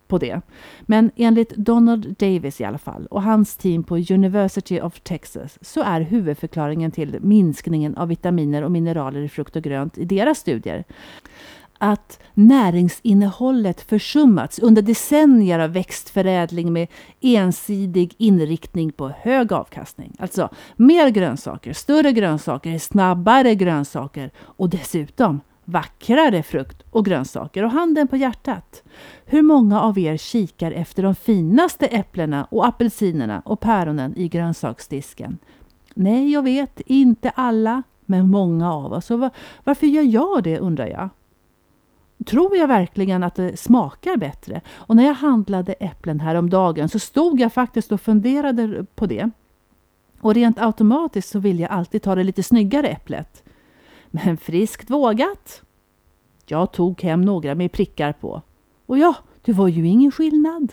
på 0.08 0.18
det. 0.18 0.40
Men 0.82 1.10
enligt 1.16 1.56
Donald 1.56 2.14
Davis 2.18 2.60
i 2.60 2.64
alla 2.64 2.78
fall 2.78 3.06
och 3.06 3.22
hans 3.22 3.56
team 3.56 3.84
på 3.84 3.96
University 3.96 4.80
of 4.80 5.00
Texas 5.00 5.58
så 5.60 5.82
är 5.82 6.00
huvudförklaringen 6.00 6.90
till 6.90 7.18
minskningen 7.20 7.96
av 7.96 8.08
vitaminer 8.08 8.62
och 8.62 8.70
mineraler 8.70 9.20
i 9.20 9.28
frukt 9.28 9.56
och 9.56 9.62
grönt 9.62 9.98
i 9.98 10.04
deras 10.04 10.38
studier 10.38 10.84
att 11.78 12.20
näringsinnehållet 12.34 13.80
försummats 13.80 14.58
under 14.58 14.82
decennier 14.82 15.58
av 15.58 15.72
växtförädling 15.72 16.72
med 16.72 16.88
ensidig 17.20 18.14
inriktning 18.18 18.92
på 18.92 19.08
hög 19.08 19.52
avkastning. 19.52 20.16
Alltså 20.18 20.48
mer 20.76 21.08
grönsaker, 21.08 21.72
större 21.72 22.12
grönsaker, 22.12 22.78
snabbare 22.78 23.54
grönsaker 23.54 24.30
och 24.36 24.68
dessutom 24.70 25.40
vackrare 25.64 26.42
frukt 26.42 26.82
och 26.90 27.04
grönsaker. 27.04 27.64
Och 27.64 27.70
handen 27.70 28.08
på 28.08 28.16
hjärtat. 28.16 28.82
Hur 29.24 29.42
många 29.42 29.80
av 29.80 29.98
er 29.98 30.16
kikar 30.16 30.72
efter 30.72 31.02
de 31.02 31.14
finaste 31.14 31.86
äpplena 31.86 32.44
och 32.44 32.66
apelsinerna 32.66 33.42
och 33.44 33.60
päronen 33.60 34.16
i 34.16 34.28
grönsaksdisken? 34.28 35.38
Nej, 35.94 36.32
jag 36.32 36.42
vet, 36.42 36.80
inte 36.80 37.30
alla, 37.30 37.82
men 38.04 38.30
många 38.30 38.72
av 38.72 38.92
oss. 38.92 39.10
Och 39.10 39.30
varför 39.64 39.86
gör 39.86 40.02
jag 40.02 40.42
det 40.42 40.58
undrar 40.58 40.86
jag? 40.86 41.08
Tror 42.26 42.56
jag 42.56 42.68
verkligen 42.68 43.22
att 43.22 43.34
det 43.34 43.56
smakar 43.56 44.16
bättre? 44.16 44.60
Och 44.74 44.96
när 44.96 45.04
jag 45.04 45.14
handlade 45.14 45.72
äpplen 45.72 46.20
häromdagen 46.20 46.88
så 46.88 46.98
stod 46.98 47.40
jag 47.40 47.52
faktiskt 47.52 47.92
och 47.92 48.00
funderade 48.00 48.86
på 48.94 49.06
det. 49.06 49.30
Och 50.20 50.34
rent 50.34 50.58
automatiskt 50.58 51.28
så 51.28 51.38
vill 51.38 51.60
jag 51.60 51.70
alltid 51.70 52.02
ta 52.02 52.14
det 52.14 52.24
lite 52.24 52.42
snyggare 52.42 52.88
äpplet. 52.88 53.42
Men 54.14 54.36
friskt 54.36 54.90
vågat. 54.90 55.62
Jag 56.46 56.72
tog 56.72 57.02
hem 57.02 57.22
några 57.22 57.54
med 57.54 57.72
prickar 57.72 58.12
på. 58.12 58.42
Och 58.86 58.98
ja, 58.98 59.14
det 59.42 59.52
var 59.52 59.68
ju 59.68 59.86
ingen 59.86 60.12
skillnad. 60.12 60.72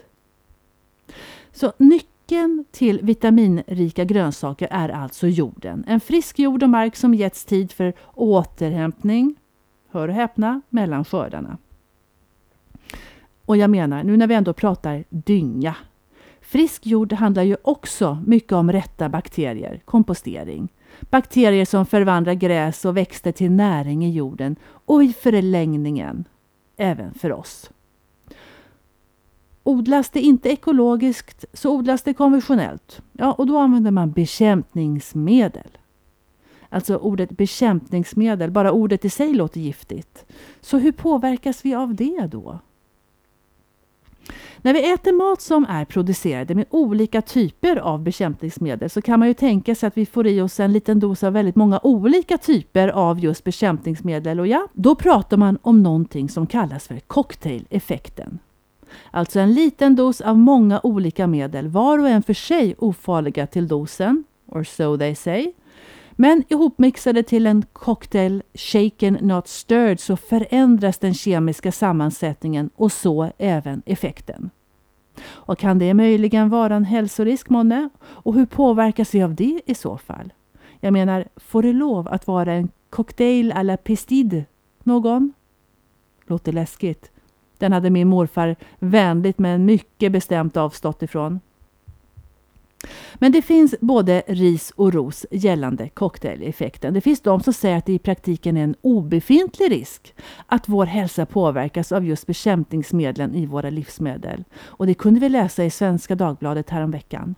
Så 1.51 1.73
nyckeln 1.77 2.65
till 2.71 2.99
vitaminrika 3.03 4.03
grönsaker 4.03 4.67
är 4.71 4.89
alltså 4.89 5.27
jorden. 5.27 5.83
En 5.87 5.99
frisk 5.99 6.39
jord 6.39 6.63
och 6.63 6.69
mark 6.69 6.95
som 6.95 7.13
getts 7.13 7.45
tid 7.45 7.71
för 7.71 7.93
återhämtning, 8.13 9.35
hör 9.89 10.07
och 10.07 10.13
häpna, 10.13 10.61
mellan 10.69 11.05
skördarna. 11.05 11.57
Och 13.45 13.57
jag 13.57 13.69
menar, 13.69 14.03
nu 14.03 14.17
när 14.17 14.27
vi 14.27 14.35
ändå 14.35 14.53
pratar 14.53 15.03
dynga. 15.09 15.75
Frisk 16.41 16.85
jord 16.85 17.13
handlar 17.13 17.43
ju 17.43 17.57
också 17.61 18.23
mycket 18.25 18.51
om 18.51 18.71
rätta 18.71 19.09
bakterier, 19.09 19.81
kompostering. 19.85 20.69
Bakterier 20.99 21.65
som 21.65 21.85
förvandlar 21.85 22.33
gräs 22.33 22.85
och 22.85 22.97
växter 22.97 23.31
till 23.31 23.51
näring 23.51 24.05
i 24.05 24.11
jorden 24.11 24.55
och 24.63 25.03
i 25.03 25.13
förlängningen 25.13 26.25
även 26.77 27.13
för 27.13 27.31
oss. 27.31 27.71
Odlas 29.63 30.09
det 30.09 30.21
inte 30.21 30.49
ekologiskt 30.49 31.45
så 31.53 31.75
odlas 31.75 32.01
det 32.01 32.13
konventionellt. 32.13 33.01
Ja, 33.13 33.31
och 33.31 33.47
då 33.47 33.57
använder 33.57 33.91
man 33.91 34.11
bekämpningsmedel. 34.11 35.77
Alltså 36.69 36.95
ordet 36.95 37.29
bekämpningsmedel, 37.29 38.51
bara 38.51 38.71
ordet 38.71 39.05
i 39.05 39.09
sig 39.09 39.33
låter 39.33 39.59
giftigt. 39.59 40.25
Så 40.61 40.77
hur 40.77 40.91
påverkas 40.91 41.65
vi 41.65 41.75
av 41.75 41.95
det 41.95 42.27
då? 42.31 42.59
När 44.61 44.73
vi 44.73 44.91
äter 44.91 45.13
mat 45.13 45.41
som 45.41 45.65
är 45.69 45.85
producerade 45.85 46.55
med 46.55 46.65
olika 46.69 47.21
typer 47.21 47.75
av 47.75 48.03
bekämpningsmedel 48.03 48.89
så 48.89 49.01
kan 49.01 49.19
man 49.19 49.27
ju 49.27 49.33
tänka 49.33 49.75
sig 49.75 49.87
att 49.87 49.97
vi 49.97 50.05
får 50.05 50.27
i 50.27 50.41
oss 50.41 50.59
en 50.59 50.73
liten 50.73 50.99
dos 50.99 51.23
av 51.23 51.33
väldigt 51.33 51.55
många 51.55 51.79
olika 51.83 52.37
typer 52.37 52.87
av 52.87 53.19
just 53.19 53.43
bekämpningsmedel. 53.43 54.39
Och 54.39 54.47
ja, 54.47 54.67
då 54.73 54.95
pratar 54.95 55.37
man 55.37 55.57
om 55.61 55.83
någonting 55.83 56.29
som 56.29 56.47
kallas 56.47 56.87
för 56.87 56.99
cocktaileffekten. 56.99 58.39
Alltså 59.11 59.39
en 59.39 59.53
liten 59.53 59.95
dos 59.95 60.21
av 60.21 60.37
många 60.37 60.79
olika 60.83 61.27
medel, 61.27 61.67
var 61.67 61.99
och 61.99 62.09
en 62.09 62.23
för 62.23 62.33
sig 62.33 62.75
ofarliga 62.77 63.47
till 63.47 63.67
dosen, 63.67 64.23
or 64.47 64.63
so 64.63 64.97
they 64.97 65.15
say. 65.15 65.53
Men 66.21 66.43
ihopmixade 66.49 67.23
till 67.23 67.47
en 67.47 67.65
cocktail 67.73 68.43
shaken 68.53 69.17
not 69.21 69.47
stirred 69.47 69.99
så 69.99 70.17
förändras 70.17 70.97
den 70.97 71.13
kemiska 71.13 71.71
sammansättningen 71.71 72.69
och 72.75 72.91
så 72.91 73.31
även 73.37 73.81
effekten. 73.85 74.49
Och 75.23 75.57
kan 75.57 75.79
det 75.79 75.93
möjligen 75.93 76.49
vara 76.49 76.75
en 76.75 76.85
hälsorisk 76.85 77.49
månne? 77.49 77.89
Och 78.01 78.33
hur 78.33 78.45
påverkas 78.45 79.15
vi 79.15 79.23
av 79.23 79.35
det 79.35 79.61
i 79.65 79.75
så 79.75 79.97
fall? 79.97 80.33
Jag 80.79 80.93
menar, 80.93 81.27
får 81.35 81.63
det 81.63 81.73
lov 81.73 82.07
att 82.07 82.27
vara 82.27 82.53
en 82.53 82.69
cocktail 82.89 83.51
à 83.51 83.63
la 83.63 83.77
pistide? 83.77 84.45
Någon? 84.83 85.33
Låter 86.25 86.51
läskigt. 86.51 87.11
Den 87.57 87.73
hade 87.73 87.89
min 87.89 88.07
morfar 88.07 88.55
vänligt 88.79 89.39
men 89.39 89.65
mycket 89.65 90.11
bestämt 90.11 90.57
avstått 90.57 91.03
ifrån. 91.03 91.39
Men 93.15 93.31
det 93.31 93.41
finns 93.41 93.75
både 93.81 94.23
ris 94.27 94.71
och 94.75 94.93
ros 94.93 95.25
gällande 95.31 95.89
cocktaileffekten. 95.89 96.93
Det 96.93 97.01
finns 97.01 97.21
de 97.21 97.39
som 97.39 97.53
säger 97.53 97.77
att 97.77 97.85
det 97.85 97.93
i 97.93 97.99
praktiken 97.99 98.57
är 98.57 98.63
en 98.63 98.75
obefintlig 98.81 99.71
risk 99.71 100.13
att 100.45 100.69
vår 100.69 100.85
hälsa 100.85 101.25
påverkas 101.25 101.91
av 101.91 102.05
just 102.05 102.27
bekämpningsmedlen 102.27 103.35
i 103.35 103.45
våra 103.45 103.69
livsmedel. 103.69 104.43
Och 104.61 104.87
det 104.87 104.93
kunde 104.93 105.19
vi 105.19 105.29
läsa 105.29 105.65
i 105.65 105.69
Svenska 105.69 106.15
Dagbladet 106.15 106.69
häromveckan. 106.69 107.35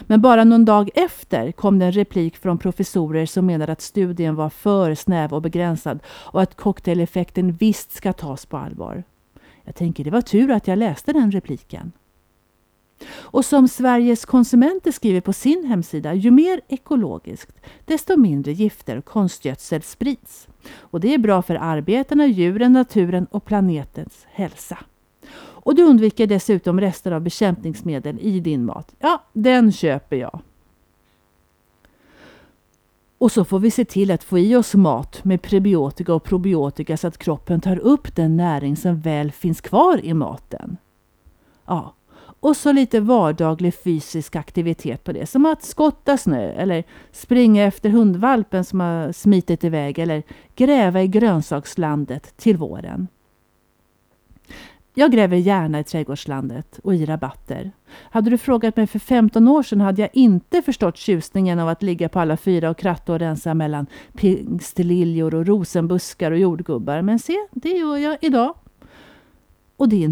Men 0.00 0.20
bara 0.20 0.44
någon 0.44 0.64
dag 0.64 0.90
efter 0.94 1.52
kom 1.52 1.78
det 1.78 1.86
en 1.86 1.92
replik 1.92 2.36
från 2.36 2.58
professorer 2.58 3.26
som 3.26 3.46
menade 3.46 3.72
att 3.72 3.80
studien 3.80 4.34
var 4.34 4.50
för 4.50 4.94
snäv 4.94 5.34
och 5.34 5.42
begränsad 5.42 6.00
och 6.06 6.42
att 6.42 6.56
cocktaileffekten 6.56 7.52
visst 7.52 7.92
ska 7.92 8.12
tas 8.12 8.46
på 8.46 8.56
allvar. 8.56 9.04
Jag 9.64 9.74
tänker 9.74 10.04
det 10.04 10.10
var 10.10 10.20
tur 10.20 10.50
att 10.50 10.68
jag 10.68 10.78
läste 10.78 11.12
den 11.12 11.30
repliken. 11.30 11.92
Och 13.06 13.44
som 13.44 13.68
Sveriges 13.68 14.24
konsumenter 14.24 14.92
skriver 14.92 15.20
på 15.20 15.32
sin 15.32 15.64
hemsida, 15.64 16.14
ju 16.14 16.30
mer 16.30 16.60
ekologiskt, 16.68 17.56
desto 17.84 18.16
mindre 18.16 18.52
gifter 18.52 18.96
och 18.96 19.04
konstgödsel 19.04 19.82
sprids. 19.82 20.48
Och 20.78 21.00
det 21.00 21.14
är 21.14 21.18
bra 21.18 21.42
för 21.42 21.54
arbetarna, 21.54 22.26
djuren, 22.26 22.72
naturen 22.72 23.26
och 23.30 23.44
planetens 23.44 24.26
hälsa. 24.30 24.78
Och 25.36 25.74
du 25.74 25.82
undviker 25.82 26.26
dessutom 26.26 26.80
rester 26.80 27.12
av 27.12 27.20
bekämpningsmedel 27.20 28.18
i 28.20 28.40
din 28.40 28.64
mat. 28.64 28.94
Ja, 28.98 29.22
den 29.32 29.72
köper 29.72 30.16
jag. 30.16 30.40
Och 33.18 33.32
så 33.32 33.44
får 33.44 33.58
vi 33.58 33.70
se 33.70 33.84
till 33.84 34.10
att 34.10 34.24
få 34.24 34.38
i 34.38 34.56
oss 34.56 34.74
mat 34.74 35.24
med 35.24 35.42
prebiotika 35.42 36.14
och 36.14 36.24
probiotika 36.24 36.96
så 36.96 37.06
att 37.06 37.18
kroppen 37.18 37.60
tar 37.60 37.78
upp 37.78 38.16
den 38.16 38.36
näring 38.36 38.76
som 38.76 39.00
väl 39.00 39.32
finns 39.32 39.60
kvar 39.60 40.04
i 40.04 40.14
maten. 40.14 40.76
Ja, 41.66 41.94
och 42.44 42.56
så 42.56 42.72
lite 42.72 43.00
vardaglig 43.00 43.74
fysisk 43.74 44.36
aktivitet 44.36 45.04
på 45.04 45.12
det. 45.12 45.26
Som 45.26 45.46
att 45.46 45.62
skotta 45.62 46.16
snö 46.16 46.52
eller 46.52 46.84
springa 47.12 47.64
efter 47.64 47.90
hundvalpen 47.90 48.64
som 48.64 48.80
har 48.80 49.12
smitit 49.12 49.64
iväg 49.64 49.98
eller 49.98 50.22
gräva 50.56 51.02
i 51.02 51.08
grönsakslandet 51.08 52.36
till 52.36 52.56
våren. 52.56 53.08
Jag 54.94 55.12
gräver 55.12 55.36
gärna 55.36 55.80
i 55.80 55.84
trädgårdslandet 55.84 56.80
och 56.82 56.94
i 56.94 57.06
rabatter. 57.06 57.72
Hade 58.10 58.30
du 58.30 58.38
frågat 58.38 58.76
mig 58.76 58.86
för 58.86 58.98
15 58.98 59.48
år 59.48 59.62
sedan 59.62 59.80
hade 59.80 60.02
jag 60.02 60.10
inte 60.12 60.62
förstått 60.62 60.96
tjusningen 60.96 61.58
av 61.58 61.68
att 61.68 61.82
ligga 61.82 62.08
på 62.08 62.20
alla 62.20 62.36
fyra 62.36 62.70
och 62.70 62.78
kratta 62.78 63.12
och 63.12 63.18
rensa 63.18 63.54
mellan 63.54 63.86
pingstliljor 64.14 65.34
och 65.34 65.46
rosenbuskar 65.46 66.30
och 66.30 66.38
jordgubbar. 66.38 67.02
Men 67.02 67.18
se, 67.18 67.36
det 67.52 67.70
gör 67.70 67.96
jag 67.96 68.18
idag. 68.20 68.54
Och 69.76 69.88
det 69.88 70.04
är 70.04 70.08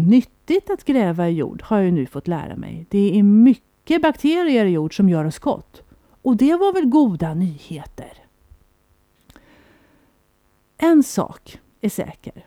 nyttigt 0.47 0.69
att 0.69 0.83
gräva 0.83 1.29
i 1.29 1.33
jord, 1.33 1.61
har 1.61 1.79
jag 1.79 1.93
nu 1.93 2.05
fått 2.05 2.27
lära 2.27 2.55
mig. 2.55 2.85
Det 2.89 3.19
är 3.19 3.23
mycket 3.23 4.01
bakterier 4.01 4.65
i 4.65 4.69
jord 4.69 4.95
som 4.95 5.09
gör 5.09 5.25
oss 5.25 5.39
gott. 5.39 5.81
Och 6.21 6.37
det 6.37 6.55
var 6.55 6.73
väl 6.73 6.85
goda 6.85 7.33
nyheter. 7.33 8.13
En 10.77 11.03
sak 11.03 11.59
är 11.81 11.89
säker. 11.89 12.45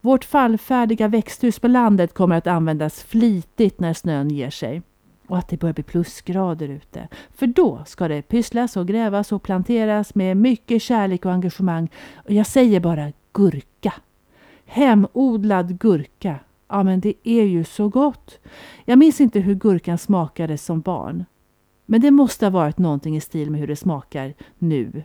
Vårt 0.00 0.24
fallfärdiga 0.24 1.08
växthus 1.08 1.58
på 1.58 1.68
landet 1.68 2.14
kommer 2.14 2.36
att 2.36 2.46
användas 2.46 3.02
flitigt 3.02 3.80
när 3.80 3.94
snön 3.94 4.30
ger 4.30 4.50
sig. 4.50 4.82
Och 5.26 5.38
att 5.38 5.48
det 5.48 5.56
börjar 5.56 5.74
bli 5.74 5.82
plusgrader 5.82 6.68
ute. 6.68 7.08
För 7.34 7.46
då 7.46 7.82
ska 7.86 8.08
det 8.08 8.22
pysslas 8.22 8.76
och 8.76 8.88
grävas 8.88 9.32
och 9.32 9.42
planteras 9.42 10.14
med 10.14 10.36
mycket 10.36 10.82
kärlek 10.82 11.24
och 11.24 11.32
engagemang. 11.32 11.90
Och 12.14 12.32
jag 12.32 12.46
säger 12.46 12.80
bara 12.80 13.12
gurka. 13.32 13.94
Hemodlad 14.64 15.78
gurka. 15.78 16.38
Ja, 16.72 16.82
men 16.82 17.00
det 17.00 17.14
är 17.22 17.44
ju 17.44 17.64
så 17.64 17.88
gott. 17.88 18.38
Jag 18.84 18.98
minns 18.98 19.20
inte 19.20 19.40
hur 19.40 19.54
gurkan 19.54 19.98
smakade 19.98 20.58
som 20.58 20.80
barn. 20.80 21.24
Men 21.86 22.00
det 22.00 22.10
måste 22.10 22.46
ha 22.46 22.50
varit 22.50 22.78
någonting 22.78 23.16
i 23.16 23.20
stil 23.20 23.50
med 23.50 23.60
hur 23.60 23.66
det 23.66 23.76
smakar 23.76 24.34
nu. 24.58 25.02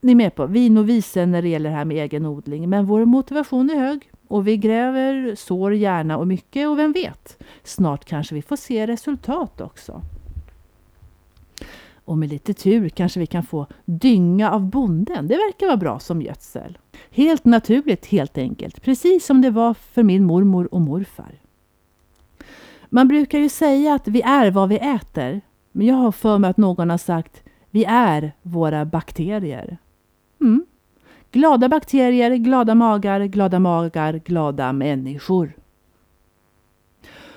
Ni 0.00 0.12
är 0.12 0.16
med 0.16 0.34
på, 0.34 0.46
vi 0.46 0.66
är 0.66 0.70
novisen 0.70 1.30
när 1.30 1.42
det 1.42 1.48
gäller 1.48 1.70
det 1.70 1.76
här 1.76 1.84
med 1.84 1.96
egen 1.96 2.26
odling. 2.26 2.68
Men 2.68 2.86
vår 2.86 3.04
motivation 3.04 3.70
är 3.70 3.74
hög. 3.74 4.10
Och 4.28 4.48
vi 4.48 4.56
gräver, 4.56 5.34
sår 5.34 5.74
gärna 5.74 6.18
och 6.18 6.26
mycket. 6.26 6.68
Och 6.68 6.78
vem 6.78 6.92
vet, 6.92 7.42
snart 7.62 8.04
kanske 8.04 8.34
vi 8.34 8.42
får 8.42 8.56
se 8.56 8.86
resultat 8.86 9.60
också. 9.60 10.02
Och 12.08 12.18
med 12.18 12.28
lite 12.28 12.54
tur 12.54 12.88
kanske 12.88 13.20
vi 13.20 13.26
kan 13.26 13.42
få 13.42 13.66
dynga 13.84 14.50
av 14.50 14.66
bonden. 14.66 15.28
Det 15.28 15.34
verkar 15.34 15.66
vara 15.66 15.76
bra 15.76 15.98
som 15.98 16.22
gödsel. 16.22 16.78
Helt 17.10 17.44
naturligt 17.44 18.06
helt 18.06 18.38
enkelt. 18.38 18.82
Precis 18.82 19.26
som 19.26 19.40
det 19.40 19.50
var 19.50 19.74
för 19.74 20.02
min 20.02 20.24
mormor 20.24 20.74
och 20.74 20.80
morfar. 20.80 21.34
Man 22.88 23.08
brukar 23.08 23.38
ju 23.38 23.48
säga 23.48 23.94
att 23.94 24.08
vi 24.08 24.22
är 24.22 24.50
vad 24.50 24.68
vi 24.68 24.78
äter. 24.78 25.40
Men 25.72 25.86
jag 25.86 25.94
har 25.94 26.12
för 26.12 26.38
mig 26.38 26.50
att 26.50 26.56
någon 26.56 26.90
har 26.90 26.98
sagt 26.98 27.42
vi 27.70 27.84
är 27.84 28.32
våra 28.42 28.84
bakterier. 28.84 29.78
Mm. 30.40 30.66
Glada 31.30 31.68
bakterier, 31.68 32.34
glada 32.34 32.74
magar, 32.74 33.24
glada 33.24 33.58
magar, 33.58 34.12
glada 34.24 34.72
människor. 34.72 35.52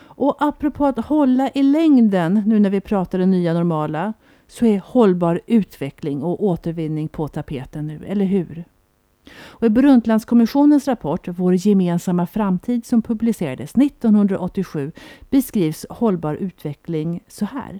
Och 0.01 0.35
apropå 0.39 0.85
att 0.85 1.05
hålla 1.05 1.49
i 1.49 1.63
längden, 1.63 2.43
nu 2.45 2.59
när 2.59 2.69
vi 2.69 2.81
pratar 2.81 3.19
det 3.19 3.25
nya 3.25 3.53
normala, 3.53 4.13
så 4.51 4.65
är 4.65 4.79
hållbar 4.79 5.41
utveckling 5.47 6.23
och 6.23 6.43
återvinning 6.43 7.07
på 7.07 7.27
tapeten 7.27 7.87
nu, 7.87 8.05
eller 8.05 8.25
hur? 8.25 8.65
Och 9.33 9.65
I 9.65 9.69
Brundtlandskommissionens 9.69 10.87
rapport 10.87 11.27
Vår 11.27 11.53
gemensamma 11.55 12.27
framtid 12.27 12.85
som 12.85 13.01
publicerades 13.01 13.75
1987 13.75 14.91
beskrivs 15.29 15.85
hållbar 15.89 16.35
utveckling 16.35 17.23
så 17.27 17.45
här. 17.45 17.79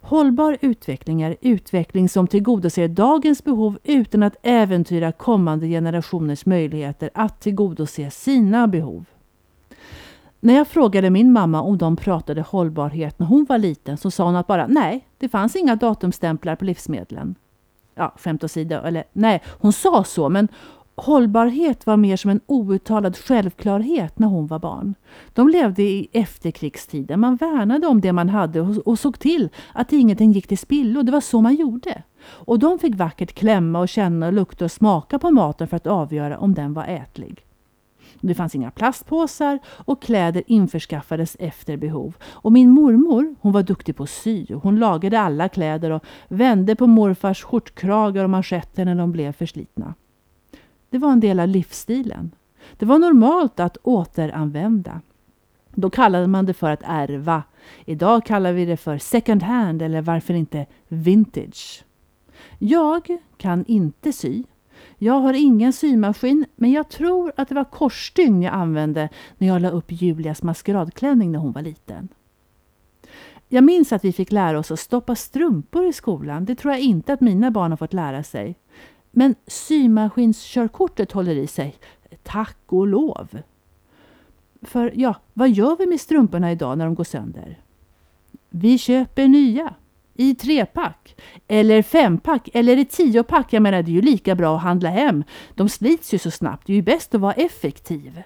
Hållbar 0.00 0.58
utveckling 0.60 1.22
är 1.22 1.36
utveckling 1.40 2.08
som 2.08 2.26
tillgodoser 2.26 2.88
dagens 2.88 3.44
behov 3.44 3.78
utan 3.84 4.22
att 4.22 4.36
äventyra 4.42 5.12
kommande 5.12 5.68
generationers 5.68 6.46
möjligheter 6.46 7.10
att 7.14 7.40
tillgodose 7.40 8.10
sina 8.10 8.68
behov. 8.68 9.04
När 10.40 10.54
jag 10.54 10.68
frågade 10.68 11.10
min 11.10 11.32
mamma 11.32 11.62
om 11.62 11.78
de 11.78 11.96
pratade 11.96 12.42
hållbarhet 12.42 13.18
när 13.18 13.26
hon 13.26 13.44
var 13.48 13.58
liten 13.58 13.96
så 13.96 14.10
sa 14.10 14.24
hon 14.24 14.36
att 14.36 14.46
bara 14.46 14.66
nej, 14.66 15.08
det 15.18 15.28
fanns 15.28 15.56
inga 15.56 15.76
datumstämplar 15.76 16.56
på 16.56 16.64
livsmedlen. 16.64 17.34
Ja, 17.94 18.14
skämt 18.18 18.44
åsido, 18.44 18.74
eller 18.74 19.04
nej, 19.12 19.42
hon 19.46 19.72
sa 19.72 20.04
så 20.04 20.28
men 20.28 20.48
hållbarhet 20.94 21.86
var 21.86 21.96
mer 21.96 22.16
som 22.16 22.30
en 22.30 22.40
outtalad 22.46 23.16
självklarhet 23.16 24.18
när 24.18 24.28
hon 24.28 24.46
var 24.46 24.58
barn. 24.58 24.94
De 25.32 25.48
levde 25.48 25.82
i 25.82 26.08
efterkrigstiden. 26.12 27.20
Man 27.20 27.36
värnade 27.36 27.86
om 27.86 28.00
det 28.00 28.12
man 28.12 28.28
hade 28.28 28.60
och, 28.60 28.98
såg 28.98 29.18
till 29.18 29.48
att 29.72 29.92
ingenting 29.92 30.32
gick 30.32 30.46
till 30.46 30.58
spillo. 30.58 31.02
Det 31.02 31.12
var 31.12 31.20
så 31.20 31.40
man 31.40 31.54
gjorde. 31.54 32.02
Och 32.22 32.58
de 32.58 32.78
fick 32.78 32.94
vackert 32.94 33.32
klämma 33.32 33.80
och 33.80 33.88
känna 33.88 34.26
och 34.26 34.32
lukta 34.32 34.64
och 34.64 34.72
smaka 34.72 35.18
på 35.18 35.30
maten 35.30 35.68
för 35.68 35.76
att 35.76 35.86
avgöra 35.86 36.38
om 36.38 36.54
den 36.54 36.74
var 36.74 36.84
ätlig. 36.84 37.47
Det 38.20 38.34
fanns 38.34 38.54
inga 38.54 38.70
plastpåsar 38.70 39.58
och 39.66 40.02
kläder 40.02 40.42
införskaffades 40.46 41.36
efter 41.40 41.76
behov. 41.76 42.16
Och 42.24 42.52
min 42.52 42.70
mormor 42.70 43.34
hon 43.40 43.52
var 43.52 43.62
duktig 43.62 43.96
på 43.96 44.02
att 44.02 44.10
sy. 44.10 44.46
Hon 44.54 44.78
lagade 44.78 45.20
alla 45.20 45.48
kläder 45.48 45.90
och 45.90 46.04
vände 46.28 46.76
på 46.76 46.86
morfars 46.86 47.42
skjortkragar 47.42 48.24
och 48.24 48.30
manschetter 48.30 48.84
när 48.84 48.94
de 48.94 49.12
blev 49.12 49.32
förslitna. 49.32 49.94
Det 50.90 50.98
var 50.98 51.12
en 51.12 51.20
del 51.20 51.40
av 51.40 51.48
livsstilen. 51.48 52.30
Det 52.76 52.86
var 52.86 52.98
normalt 52.98 53.60
att 53.60 53.76
återanvända. 53.82 55.00
Då 55.74 55.90
kallade 55.90 56.26
man 56.26 56.46
det 56.46 56.54
för 56.54 56.70
att 56.70 56.82
ärva. 56.84 57.42
Idag 57.84 58.24
kallar 58.24 58.52
vi 58.52 58.64
det 58.64 58.76
för 58.76 58.98
second 58.98 59.42
hand 59.42 59.82
eller 59.82 60.02
varför 60.02 60.34
inte 60.34 60.66
vintage. 60.88 61.84
Jag 62.58 63.18
kan 63.36 63.64
inte 63.64 64.12
sy. 64.12 64.44
Jag 64.98 65.20
har 65.20 65.32
ingen 65.32 65.72
symaskin 65.72 66.46
men 66.56 66.72
jag 66.72 66.88
tror 66.88 67.32
att 67.36 67.48
det 67.48 67.54
var 67.54 67.64
korsstygn 67.64 68.42
jag 68.42 68.54
använde 68.54 69.08
när 69.38 69.48
jag 69.48 69.62
la 69.62 69.70
upp 69.70 69.92
Julias 69.92 70.42
maskeradklänning 70.42 71.32
när 71.32 71.38
hon 71.38 71.52
var 71.52 71.62
liten. 71.62 72.08
Jag 73.48 73.64
minns 73.64 73.92
att 73.92 74.04
vi 74.04 74.12
fick 74.12 74.32
lära 74.32 74.58
oss 74.58 74.70
att 74.70 74.80
stoppa 74.80 75.14
strumpor 75.14 75.86
i 75.86 75.92
skolan. 75.92 76.44
Det 76.44 76.54
tror 76.54 76.72
jag 76.72 76.80
inte 76.80 77.12
att 77.12 77.20
mina 77.20 77.50
barn 77.50 77.72
har 77.72 77.76
fått 77.76 77.92
lära 77.92 78.22
sig. 78.22 78.56
Men 79.10 79.34
symaskinskörkortet 79.46 81.12
håller 81.12 81.34
i 81.34 81.46
sig. 81.46 81.76
Tack 82.22 82.58
och 82.66 82.86
lov. 82.86 83.38
För 84.62 84.92
ja, 84.94 85.14
vad 85.32 85.50
gör 85.50 85.76
vi 85.76 85.86
med 85.86 86.00
strumporna 86.00 86.52
idag 86.52 86.78
när 86.78 86.84
de 86.84 86.94
går 86.94 87.04
sönder? 87.04 87.60
Vi 88.50 88.78
köper 88.78 89.28
nya. 89.28 89.74
I 90.20 90.34
trepack. 90.34 91.16
Eller 91.48 91.82
fempack. 91.82 92.48
Eller 92.54 92.76
i 92.76 92.84
tiopack. 92.84 93.52
Jag 93.52 93.62
menar, 93.62 93.82
det 93.82 93.90
är 93.90 93.92
ju 93.94 94.02
lika 94.02 94.34
bra 94.34 94.56
att 94.56 94.62
handla 94.62 94.90
hem. 94.90 95.24
De 95.54 95.68
slits 95.68 96.14
ju 96.14 96.18
så 96.18 96.30
snabbt. 96.30 96.66
Det 96.66 96.72
är 96.72 96.76
ju 96.76 96.82
bäst 96.82 97.14
att 97.14 97.20
vara 97.20 97.32
effektiv. 97.32 98.22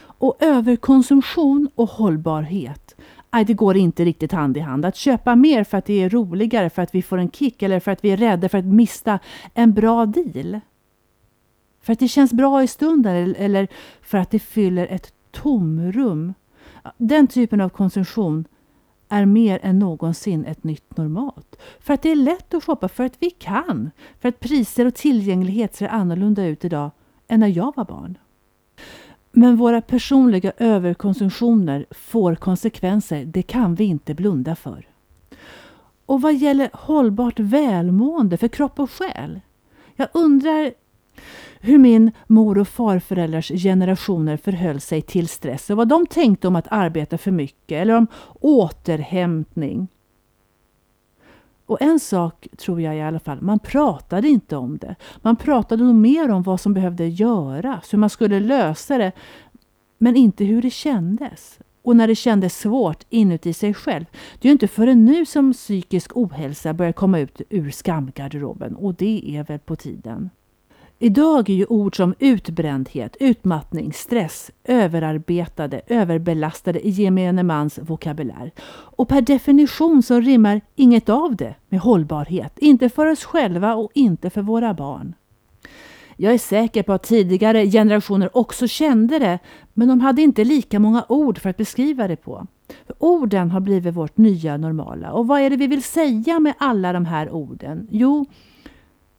Och 0.00 0.36
överkonsumtion 0.40 1.68
och 1.74 1.90
hållbarhet 1.90 2.96
Aj, 3.32 3.44
det 3.44 3.54
går 3.54 3.76
inte 3.76 4.04
riktigt 4.04 4.32
hand 4.32 4.56
i 4.56 4.60
hand. 4.60 4.84
Att 4.84 4.96
köpa 4.96 5.36
mer 5.36 5.64
för 5.64 5.78
att 5.78 5.84
det 5.84 6.02
är 6.02 6.10
roligare, 6.10 6.70
för 6.70 6.82
att 6.82 6.94
vi 6.94 7.02
får 7.02 7.18
en 7.18 7.30
kick 7.30 7.62
eller 7.62 7.80
för 7.80 7.90
att 7.90 8.04
vi 8.04 8.10
är 8.10 8.16
rädda 8.16 8.48
för 8.48 8.58
att 8.58 8.64
mista 8.64 9.18
en 9.54 9.72
bra 9.72 10.06
deal. 10.06 10.60
För 11.82 11.92
att 11.92 11.98
det 11.98 12.08
känns 12.08 12.32
bra 12.32 12.62
i 12.62 12.66
stunden 12.66 13.34
eller 13.34 13.68
för 14.02 14.18
att 14.18 14.30
det 14.30 14.38
fyller 14.38 14.86
ett 14.86 15.12
tomrum. 15.30 16.34
Den 16.96 17.26
typen 17.26 17.60
av 17.60 17.68
konsumtion 17.68 18.44
är 19.10 19.26
mer 19.26 19.60
än 19.62 19.78
någonsin 19.78 20.44
ett 20.44 20.64
nytt 20.64 20.96
normalt. 20.96 21.56
För 21.80 21.94
att 21.94 22.02
det 22.02 22.10
är 22.10 22.16
lätt 22.16 22.54
att 22.54 22.64
shoppa, 22.64 22.88
för 22.88 23.04
att 23.04 23.16
vi 23.18 23.30
kan. 23.30 23.90
För 24.20 24.28
att 24.28 24.40
priser 24.40 24.86
och 24.86 24.94
tillgänglighet 24.94 25.74
ser 25.74 25.88
annorlunda 25.88 26.46
ut 26.46 26.64
idag 26.64 26.90
än 27.28 27.40
när 27.40 27.48
jag 27.48 27.72
var 27.76 27.84
barn. 27.84 28.18
Men 29.32 29.56
våra 29.56 29.80
personliga 29.80 30.52
överkonsumtioner 30.58 31.86
får 31.90 32.34
konsekvenser. 32.34 33.24
Det 33.24 33.42
kan 33.42 33.74
vi 33.74 33.84
inte 33.84 34.14
blunda 34.14 34.56
för. 34.56 34.88
Och 36.06 36.22
vad 36.22 36.34
gäller 36.34 36.70
hållbart 36.72 37.38
välmående 37.38 38.36
för 38.36 38.48
kropp 38.48 38.80
och 38.80 38.90
själ? 38.90 39.40
Jag 39.96 40.08
undrar 40.14 40.72
hur 41.60 41.78
min 41.78 42.10
mor 42.26 42.58
och 42.58 42.68
farföräldrars 42.68 43.48
generationer 43.48 44.36
förhöll 44.36 44.80
sig 44.80 45.02
till 45.02 45.28
stress 45.28 45.70
och 45.70 45.76
vad 45.76 45.88
de 45.88 46.06
tänkte 46.06 46.48
om 46.48 46.56
att 46.56 46.68
arbeta 46.70 47.18
för 47.18 47.30
mycket 47.30 47.82
eller 47.82 47.96
om 47.96 48.06
återhämtning. 48.40 49.88
Och 51.66 51.82
en 51.82 52.00
sak 52.00 52.48
tror 52.58 52.80
jag 52.80 52.96
i 52.96 53.00
alla 53.00 53.20
fall, 53.20 53.42
man 53.42 53.58
pratade 53.58 54.28
inte 54.28 54.56
om 54.56 54.78
det. 54.78 54.96
Man 55.22 55.36
pratade 55.36 55.84
nog 55.84 55.94
mer 55.94 56.30
om 56.30 56.42
vad 56.42 56.60
som 56.60 56.74
behövde 56.74 57.06
göras, 57.06 57.92
hur 57.92 57.98
man 57.98 58.10
skulle 58.10 58.40
lösa 58.40 58.98
det, 58.98 59.12
men 59.98 60.16
inte 60.16 60.44
hur 60.44 60.62
det 60.62 60.70
kändes. 60.70 61.58
Och 61.82 61.96
när 61.96 62.06
det 62.06 62.14
kändes 62.14 62.58
svårt 62.58 63.04
inuti 63.10 63.52
sig 63.52 63.74
själv. 63.74 64.04
Det 64.12 64.48
är 64.48 64.50
ju 64.50 64.52
inte 64.52 64.68
förrän 64.68 65.04
nu 65.04 65.26
som 65.26 65.52
psykisk 65.52 66.16
ohälsa 66.16 66.74
börjar 66.74 66.92
komma 66.92 67.18
ut 67.18 67.40
ur 67.48 67.70
skamgarderoben 67.70 68.76
och 68.76 68.94
det 68.94 69.36
är 69.36 69.44
väl 69.44 69.58
på 69.58 69.76
tiden. 69.76 70.30
Idag 71.02 71.50
är 71.50 71.54
ju 71.54 71.66
ord 71.66 71.96
som 71.96 72.14
utbrändhet, 72.18 73.16
utmattning, 73.20 73.92
stress 73.92 74.50
överarbetade, 74.64 75.80
överbelastade 75.86 76.86
i 76.86 76.90
gemene 76.90 77.42
mans 77.42 77.78
vokabulär. 77.78 78.50
Och 78.70 79.08
per 79.08 79.20
definition 79.20 80.02
så 80.02 80.20
rimmar 80.20 80.60
inget 80.76 81.08
av 81.08 81.36
det 81.36 81.54
med 81.68 81.80
hållbarhet. 81.80 82.58
Inte 82.58 82.88
för 82.88 83.06
oss 83.06 83.24
själva 83.24 83.74
och 83.74 83.90
inte 83.94 84.30
för 84.30 84.42
våra 84.42 84.74
barn. 84.74 85.14
Jag 86.16 86.34
är 86.34 86.38
säker 86.38 86.82
på 86.82 86.92
att 86.92 87.02
tidigare 87.02 87.66
generationer 87.66 88.36
också 88.36 88.66
kände 88.68 89.18
det, 89.18 89.38
men 89.74 89.88
de 89.88 90.00
hade 90.00 90.22
inte 90.22 90.44
lika 90.44 90.78
många 90.78 91.04
ord 91.08 91.38
för 91.38 91.50
att 91.50 91.56
beskriva 91.56 92.08
det 92.08 92.16
på. 92.16 92.46
För 92.86 92.96
orden 92.98 93.50
har 93.50 93.60
blivit 93.60 93.94
vårt 93.94 94.16
nya 94.16 94.56
normala. 94.56 95.12
Och 95.12 95.26
vad 95.26 95.40
är 95.40 95.50
det 95.50 95.56
vi 95.56 95.66
vill 95.66 95.82
säga 95.82 96.40
med 96.40 96.54
alla 96.58 96.92
de 96.92 97.06
här 97.06 97.30
orden? 97.30 97.88
Jo, 97.90 98.26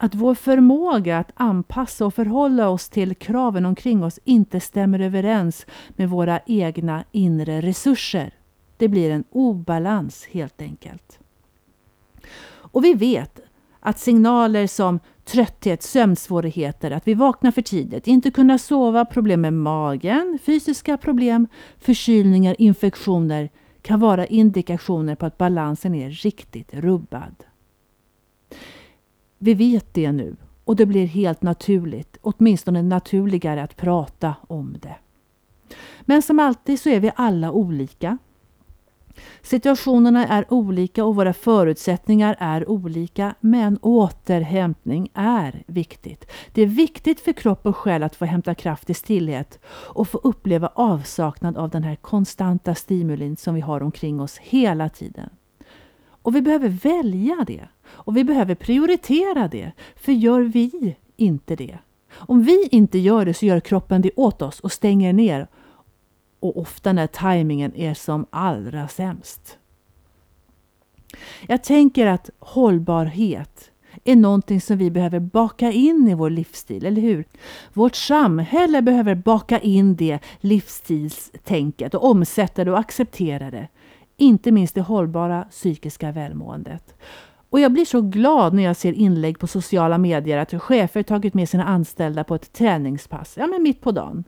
att 0.04 0.16
vår 0.16 0.36
förmåga 0.36 1.18
att 1.18 1.32
anpassa 1.34 2.06
och 2.06 2.14
förhålla 2.14 2.70
oss 2.70 2.90
till 2.90 3.16
kraven 3.16 3.66
omkring 3.66 4.04
oss 4.04 4.20
inte 4.24 4.60
stämmer 4.60 5.00
överens 5.00 5.66
med 5.90 6.10
våra 6.10 6.40
egna 6.46 7.04
inre 7.12 7.62
resurser. 7.62 8.34
Det 8.78 8.88
blir 8.88 9.12
en 9.12 9.24
obalans 9.32 10.26
helt 10.32 10.62
enkelt. 10.62 11.20
Och 12.44 12.84
vi 12.84 12.94
vet 12.94 13.40
att 13.80 14.00
signaler 14.00 14.68
som 14.68 15.00
trötthet, 15.26 15.84
sömnsvårigheter, 15.84 16.92
att 16.92 17.08
vi 17.08 17.14
vaknar 17.14 17.52
för 17.52 17.62
tidigt, 17.62 18.08
inte 18.08 18.32
kunna 18.32 18.58
sova, 18.58 19.06
problem 19.06 19.42
med 19.42 19.54
magen, 19.54 20.40
fysiska 20.44 20.98
problem, 20.98 21.48
förkylningar, 21.80 22.56
infektioner 22.60 23.50
kan 23.82 24.00
vara 24.00 24.26
indikationer 24.26 25.16
på 25.16 25.26
att 25.26 25.38
balansen 25.38 25.96
är 25.96 26.10
riktigt 26.10 26.74
rubbad. 26.74 27.36
Vi 29.44 29.54
vet 29.54 29.94
det 29.94 30.12
nu 30.12 30.36
och 30.64 30.76
det 30.76 30.86
blir 30.86 31.06
helt 31.06 31.42
naturligt, 31.42 32.18
åtminstone 32.22 32.82
naturligare 32.82 33.64
att 33.64 33.78
prata 33.78 34.36
om 34.48 34.78
det. 34.82 34.96
Men 36.02 36.22
som 36.22 36.40
alltid 36.40 36.80
så 36.80 36.90
är 36.90 37.00
vi 37.00 37.12
alla 37.16 37.52
olika. 37.52 38.18
Situationerna 39.42 40.28
är 40.28 40.54
olika 40.54 41.06
och 41.06 41.16
våra 41.16 41.34
förutsättningar 41.34 42.36
är 42.40 42.70
olika, 42.70 43.36
men 43.40 43.80
återhämtning 43.82 45.10
är 45.14 45.64
viktigt. 45.68 46.32
Det 46.54 46.62
är 46.62 46.68
viktigt 46.68 47.20
för 47.20 47.34
kropp 47.34 47.66
och 47.66 47.78
själ 47.78 48.04
att 48.04 48.16
få 48.16 48.26
hämta 48.26 48.56
kraft 48.56 48.90
i 48.90 48.94
stillhet 48.94 49.60
och 49.66 50.08
få 50.08 50.18
uppleva 50.18 50.68
avsaknad 50.76 51.58
av 51.58 51.70
den 51.70 51.84
här 51.84 51.96
konstanta 51.96 52.76
stimulin 52.76 53.38
som 53.38 53.56
vi 53.56 53.62
har 53.62 53.84
omkring 53.84 54.22
oss 54.22 54.38
hela 54.38 54.90
tiden. 54.90 55.30
Och 56.22 56.36
vi 56.36 56.42
behöver 56.42 56.70
välja 56.70 57.44
det. 57.48 57.68
Och 57.92 58.18
vi 58.18 58.24
behöver 58.24 58.56
prioritera 58.56 59.48
det. 59.48 59.72
För 59.96 60.12
gör 60.12 60.42
vi 60.42 60.96
inte 61.16 61.56
det, 61.56 61.78
om 62.14 62.44
vi 62.44 62.68
inte 62.72 63.00
gör 63.00 63.26
det 63.26 63.34
så 63.34 63.46
gör 63.46 63.60
kroppen 63.60 64.02
det 64.02 64.12
åt 64.16 64.42
oss 64.42 64.60
och 64.60 64.72
stänger 64.72 65.14
ner. 65.14 65.48
Och 66.40 66.58
ofta 66.58 66.94
när 66.94 67.08
tajmingen 67.08 67.76
är 67.76 67.94
som 67.94 68.26
allra 68.30 68.88
sämst. 68.88 69.58
Jag 71.48 71.64
tänker 71.64 72.08
att 72.08 72.30
hållbarhet 72.40 73.72
är 74.04 74.16
någonting 74.16 74.62
som 74.62 74.78
vi 74.78 74.92
behöver 74.92 75.20
baka 75.20 75.72
in 75.72 76.08
i 76.08 76.14
vår 76.14 76.30
livsstil, 76.30 76.86
eller 76.86 77.02
hur? 77.02 77.26
Vårt 77.74 77.96
samhälle 77.96 78.82
behöver 78.82 79.16
baka 79.16 79.60
in 79.60 79.96
det 79.96 80.20
livsstilstänket 80.40 81.94
och 81.94 82.06
omsätta 82.06 82.64
det 82.66 82.72
och 82.72 82.80
acceptera 82.80 83.52
det 83.52 83.68
inte 84.22 84.52
minst 84.52 84.76
det 84.76 84.82
hållbara 84.82 85.44
psykiska 85.44 86.12
välmåendet. 86.12 86.96
Och 87.52 87.60
jag 87.60 87.72
blir 87.72 87.86
så 87.86 88.02
glad 88.02 88.54
när 88.54 88.64
jag 88.64 88.76
ser 88.76 88.94
inlägg 88.94 89.40
på 89.40 89.48
sociala 89.48 89.98
medier 89.98 90.38
att 90.38 90.62
chefer 90.62 91.04
tagit 91.04 91.34
med 91.34 91.50
sina 91.50 91.66
anställda 91.66 92.24
på 92.24 92.36
ett 92.36 92.54
träningspass, 92.54 93.38
ja 93.38 93.48
men 93.48 93.64
mitt 93.64 93.82
på 93.82 93.92
dagen. 93.92 94.24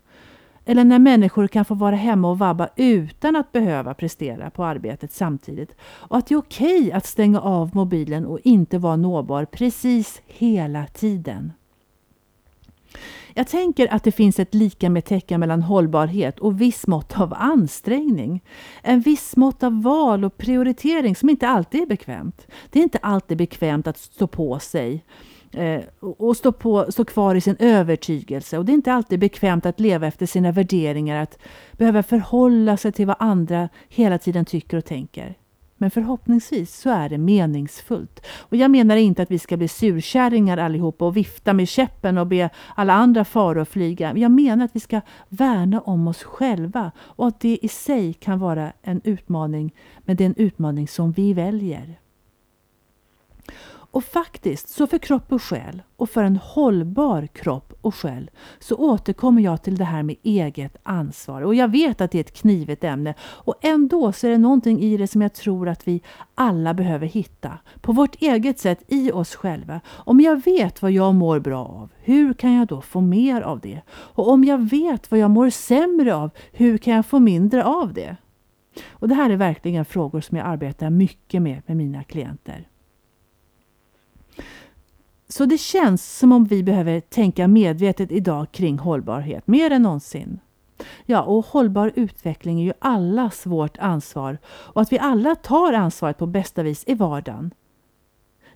Eller 0.66 0.84
när 0.84 1.00
människor 1.00 1.48
kan 1.48 1.66
få 1.66 1.74
vara 1.74 1.96
hemma 1.96 2.30
och 2.30 2.40
vabba 2.40 2.70
utan 2.76 3.36
att 3.36 3.52
behöva 3.52 3.94
prestera 3.94 4.50
på 4.50 4.66
arbetet 4.66 5.12
samtidigt. 5.12 5.76
Och 5.82 6.18
att 6.18 6.28
det 6.28 6.36
är 6.36 6.38
okej 6.38 6.92
att 6.92 7.06
stänga 7.06 7.40
av 7.40 7.76
mobilen 7.76 8.26
och 8.26 8.40
inte 8.44 8.78
vara 8.78 8.96
nåbar 8.96 9.46
precis 9.46 10.22
hela 10.26 10.86
tiden. 10.86 11.54
Jag 13.36 13.48
tänker 13.48 13.94
att 13.94 14.04
det 14.04 14.12
finns 14.12 14.40
ett 14.40 14.54
lika 14.54 14.90
med 14.90 15.06
tecken 15.06 15.40
mellan 15.40 15.62
hållbarhet 15.62 16.40
och 16.40 16.62
viss 16.62 16.88
mått 16.88 17.20
av 17.20 17.34
ansträngning. 17.38 18.44
En 18.82 19.02
viss 19.02 19.36
mått 19.36 19.64
av 19.64 19.82
val 19.84 20.26
och 20.26 20.38
prioritering 20.38 21.16
som 21.16 21.30
inte 21.30 21.48
alltid 21.48 21.82
är 21.82 21.86
bekvämt. 21.86 22.48
Det 22.70 22.80
är 22.80 22.84
inte 22.84 22.98
alltid 22.98 23.38
bekvämt 23.38 23.88
att 23.88 23.98
stå 23.98 24.28
på 24.28 24.60
sig 24.60 25.06
eh, 25.52 25.82
och 26.00 26.38
stå, 26.38 26.52
på, 26.52 26.92
stå 26.92 27.06
kvar 27.06 27.36
i 27.36 27.42
sin 27.42 27.56
övertygelse. 27.60 28.58
Och 28.58 28.66
det 28.66 28.72
är 28.72 28.74
inte 28.74 28.94
alltid 28.94 29.20
bekvämt 29.20 29.66
att 29.66 29.80
leva 29.80 30.08
efter 30.08 30.26
sina 30.26 30.52
värderingar, 30.52 31.22
att 31.22 31.38
behöva 31.72 32.04
förhålla 32.04 32.78
sig 32.78 32.92
till 32.92 33.08
vad 33.08 33.16
andra 33.20 33.70
hela 33.90 34.18
tiden 34.18 34.46
tycker 34.46 34.78
och 34.78 34.86
tänker. 34.86 35.36
Men 35.78 35.92
förhoppningsvis 35.92 36.80
så 36.80 36.90
är 36.90 37.10
det 37.10 37.18
meningsfullt. 37.18 38.26
Och 38.40 38.56
jag 38.56 38.72
menar 38.72 38.96
inte 38.96 39.22
att 39.22 39.32
vi 39.32 39.40
ska 39.40 39.58
bli 39.58 39.68
surkärringar 39.68 40.58
allihopa 40.58 41.06
och 41.06 41.18
vifta 41.18 41.54
med 41.54 41.68
käppen 41.68 42.18
och 42.18 42.28
be 42.28 42.50
alla 42.76 42.94
andra 42.94 43.26
fara 43.26 43.62
och 43.62 43.68
flyga. 43.68 44.18
Jag 44.18 44.32
menar 44.32 44.66
att 44.66 44.76
vi 44.76 44.80
ska 44.80 45.02
värna 45.30 45.82
om 45.82 46.08
oss 46.08 46.24
själva 46.24 46.92
och 46.98 47.28
att 47.28 47.40
det 47.40 47.60
i 47.62 47.68
sig 47.68 48.14
kan 48.14 48.40
vara 48.40 48.74
en 48.82 49.02
utmaning, 49.04 49.74
men 50.00 50.16
det 50.16 50.24
är 50.24 50.26
en 50.26 50.36
utmaning 50.38 50.88
som 50.88 51.12
vi 51.12 51.34
väljer. 51.34 52.03
Och 53.94 54.04
faktiskt, 54.04 54.70
så 54.70 54.88
för 54.88 54.98
kropp 54.98 55.32
och 55.32 55.44
själ 55.44 55.82
och 55.96 56.10
för 56.10 56.24
en 56.24 56.38
hållbar 56.38 57.28
kropp 57.28 57.74
och 57.82 57.96
själ 57.96 58.32
så 58.60 58.76
återkommer 58.76 59.42
jag 59.42 59.64
till 59.64 59.78
det 59.78 59.84
här 59.84 60.04
med 60.04 60.16
eget 60.24 60.78
ansvar. 60.84 61.42
Och 61.42 61.56
jag 61.56 61.72
vet 61.72 62.02
att 62.02 62.12
det 62.12 62.18
är 62.18 62.24
ett 62.24 62.38
knivigt 62.38 62.84
ämne 62.84 63.14
och 63.22 63.56
ändå 63.62 64.12
så 64.12 64.28
är 64.28 64.32
det 64.32 64.38
någonting 64.38 64.80
i 64.80 64.98
det 64.98 65.08
som 65.08 65.22
jag 65.22 65.34
tror 65.34 65.70
att 65.70 65.88
vi 65.88 66.02
alla 66.36 66.74
behöver 66.74 67.08
hitta 67.08 67.58
på 67.82 67.92
vårt 67.92 68.22
eget 68.22 68.60
sätt 68.60 68.84
i 68.88 69.12
oss 69.12 69.36
själva. 69.36 69.82
Om 69.88 70.20
jag 70.22 70.44
vet 70.44 70.82
vad 70.82 70.92
jag 70.92 71.16
mår 71.16 71.40
bra 71.40 71.66
av, 71.66 71.90
hur 72.02 72.34
kan 72.34 72.54
jag 72.54 72.68
då 72.68 72.82
få 72.82 73.02
mer 73.02 73.42
av 73.42 73.60
det? 73.60 73.82
Och 73.90 74.30
om 74.30 74.44
jag 74.44 74.70
vet 74.70 75.12
vad 75.12 75.20
jag 75.20 75.32
mår 75.32 75.50
sämre 75.50 76.16
av, 76.16 76.30
hur 76.52 76.78
kan 76.78 76.94
jag 76.94 77.06
få 77.06 77.20
mindre 77.20 77.64
av 77.64 77.94
det? 77.94 78.16
Och 78.90 79.08
Det 79.08 79.16
här 79.16 79.30
är 79.30 79.38
verkligen 79.38 79.86
frågor 79.86 80.22
som 80.22 80.38
jag 80.38 80.48
arbetar 80.48 80.90
mycket 80.90 81.42
med 81.42 81.62
med 81.66 81.78
mina 81.78 82.04
klienter. 82.04 82.68
Så 85.34 85.46
det 85.46 85.58
känns 85.58 86.18
som 86.18 86.32
om 86.32 86.46
vi 86.46 86.64
behöver 86.64 87.00
tänka 87.00 87.48
medvetet 87.48 88.12
idag 88.12 88.52
kring 88.52 88.78
hållbarhet, 88.78 89.48
mer 89.48 89.72
än 89.72 89.82
någonsin. 89.82 90.40
Ja, 91.06 91.22
och 91.22 91.46
hållbar 91.46 91.92
utveckling 91.96 92.60
är 92.60 92.64
ju 92.64 92.74
allas 92.80 93.46
vårt 93.46 93.78
ansvar 93.78 94.38
och 94.46 94.82
att 94.82 94.92
vi 94.92 95.00
alla 95.00 95.36
tar 95.36 95.74
ansvaret 95.74 96.18
på 96.18 96.26
bästa 96.26 96.64
vis 96.64 96.84
i 96.88 96.94
vardagen. 96.94 97.54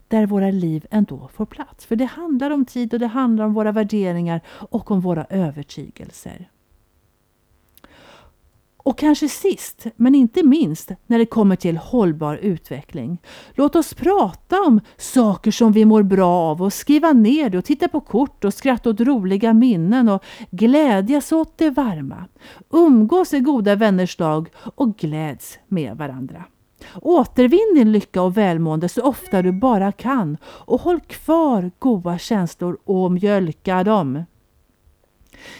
Där 0.07 0.25
våra 0.25 0.51
liv 0.51 0.85
ändå 0.91 1.29
får 1.33 1.45
plats. 1.45 1.85
För 1.85 1.95
det 1.95 2.05
handlar 2.05 2.51
om 2.51 2.65
tid 2.65 2.93
och 2.93 2.99
det 2.99 3.07
handlar 3.07 3.45
om 3.45 3.53
våra 3.53 3.71
värderingar 3.71 4.41
och 4.47 4.91
om 4.91 5.01
våra 5.01 5.25
övertygelser. 5.29 6.49
Och 8.87 8.97
kanske 8.97 9.29
sist, 9.29 9.85
men 9.95 10.15
inte 10.15 10.43
minst, 10.43 10.91
när 11.07 11.17
det 11.17 11.25
kommer 11.25 11.55
till 11.55 11.77
hållbar 11.77 12.35
utveckling. 12.35 13.21
Låt 13.53 13.75
oss 13.75 13.93
prata 13.93 14.61
om 14.61 14.79
saker 14.97 15.51
som 15.51 15.71
vi 15.71 15.85
mår 15.85 16.03
bra 16.03 16.29
av 16.29 16.61
och 16.61 16.73
skriva 16.73 17.13
ner 17.13 17.49
det 17.49 17.57
och 17.57 17.65
titta 17.65 17.87
på 17.87 17.99
kort 17.99 18.43
och 18.43 18.53
skratta 18.53 18.89
åt 18.89 18.99
roliga 18.99 19.53
minnen 19.53 20.09
och 20.09 20.23
glädjas 20.51 21.31
åt 21.31 21.57
det 21.57 21.69
varma. 21.69 22.25
Umgås 22.69 23.33
i 23.33 23.39
goda 23.39 23.75
vänners 23.75 24.19
lag 24.19 24.49
och 24.75 24.97
gläds 24.97 25.59
med 25.67 25.97
varandra. 25.97 26.43
Återvinn 27.01 27.75
din 27.75 27.91
lycka 27.91 28.21
och 28.21 28.37
välmående 28.37 28.89
så 28.89 29.01
ofta 29.01 29.41
du 29.41 29.51
bara 29.51 29.91
kan 29.91 30.37
och 30.43 30.81
håll 30.81 30.99
kvar 30.99 31.71
goda 31.79 32.17
känslor 32.17 32.77
och 32.85 33.11
mjölka 33.11 33.83
dem. 33.83 34.23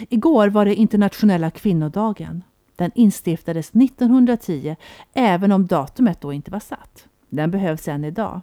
Igår 0.10 0.48
var 0.48 0.66
det 0.66 0.76
internationella 0.76 1.52
kvinnodagen. 1.52 2.44
Den 2.78 2.92
instiftades 2.96 3.70
1910 3.70 4.76
även 5.14 5.52
om 5.52 5.68
datumet 5.68 6.22
då 6.22 6.34
inte 6.34 6.52
var 6.52 6.60
satt. 6.60 7.08
Den 7.30 7.52
behövs 7.52 7.88
än 7.88 8.06
idag. 8.06 8.42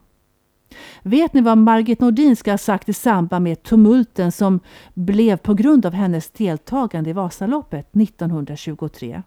Vet 1.03 1.35
ni 1.35 1.41
vad 1.41 1.59
Margit 1.59 2.01
Nordin 2.01 2.37
ska 2.37 2.51
ha 2.51 2.59
sagt 2.59 2.89
i 2.89 2.93
samband 2.93 3.43
med 3.43 3.63
tumulten 3.63 4.33
som 4.33 4.61
blev 4.95 5.37
på 5.37 5.55
grund 5.55 5.87
av 5.87 5.93
hennes 5.93 6.31
deltagande 6.31 7.11
i 7.11 7.13
Vasaloppet 7.13 7.97
1923? 7.97 9.23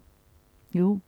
Jo, 0.72 1.00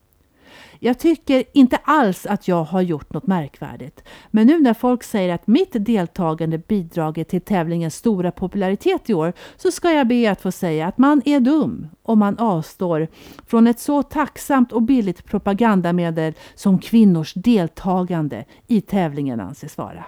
jag 0.80 1.00
tycker 1.00 1.44
inte 1.54 1.78
alls 1.84 2.26
att 2.26 2.48
jag 2.48 2.64
har 2.64 2.82
gjort 2.82 3.14
något 3.14 3.28
märkvärdigt. 3.28 4.04
Men 4.32 4.48
nu 4.48 4.60
när 4.60 4.74
folk 4.74 5.04
säger 5.04 5.34
att 5.34 5.48
mitt 5.48 5.72
deltagande 5.72 6.58
bidragit 6.58 7.30
till 7.30 7.42
tävlingens 7.42 7.96
stora 7.96 8.32
popularitet 8.32 9.10
i 9.10 9.14
år 9.14 9.34
så 9.58 9.72
ska 9.72 9.92
jag 9.92 10.08
be 10.08 10.32
att 10.32 10.42
få 10.42 10.52
säga 10.52 10.88
att 10.88 10.98
man 10.98 11.22
är 11.26 11.40
dum 11.40 11.88
om 12.04 12.20
man 12.20 12.38
avstår 12.38 13.08
från 13.48 13.68
ett 13.68 13.80
så 13.80 14.04
tacksamt 14.04 14.72
och 14.72 14.82
billigt 14.82 15.26
propagandamedel 15.26 16.34
som 16.56 16.80
kvinnors 16.80 17.34
deltagande 17.34 18.46
i 18.68 18.82
tävlingen 18.82 19.40
anses 19.40 19.78
vara. 19.78 20.06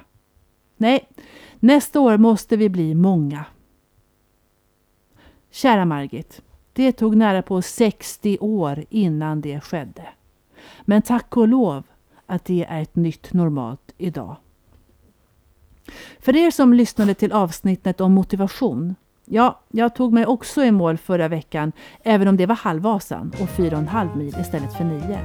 Nej, 0.77 1.09
nästa 1.59 1.99
år 1.99 2.17
måste 2.17 2.57
vi 2.57 2.69
bli 2.69 2.95
många. 2.95 3.45
Kära 5.51 5.85
Margit, 5.85 6.41
det 6.73 6.91
tog 6.91 7.15
nära 7.15 7.41
på 7.41 7.61
60 7.61 8.37
år 8.39 8.85
innan 8.89 9.41
det 9.41 9.59
skedde. 9.59 10.07
Men 10.82 11.01
tack 11.01 11.38
och 11.38 11.47
lov 11.47 11.84
att 12.26 12.45
det 12.45 12.66
är 12.70 12.82
ett 12.82 12.95
nytt 12.95 13.34
normalt 13.34 13.93
idag. 13.97 14.36
För 16.20 16.36
er 16.36 16.51
som 16.51 16.74
lyssnade 16.74 17.14
till 17.14 17.32
avsnittet 17.32 18.01
om 18.01 18.14
motivation. 18.14 18.95
Ja, 19.26 19.59
jag 19.70 19.95
tog 19.95 20.14
mig 20.14 20.26
också 20.26 20.64
i 20.64 20.72
mål 20.72 20.97
förra 20.97 21.28
veckan, 21.28 21.72
även 22.03 22.28
om 22.28 22.38
det 22.38 22.45
var 22.45 22.55
halvvasan 22.55 23.32
och 23.41 23.49
fyra 23.49 23.76
och 23.76 23.82
en 23.82 23.88
halv 23.88 24.18
mil 24.18 24.36
istället 24.39 24.74
för 24.74 24.84
9. 24.84 25.20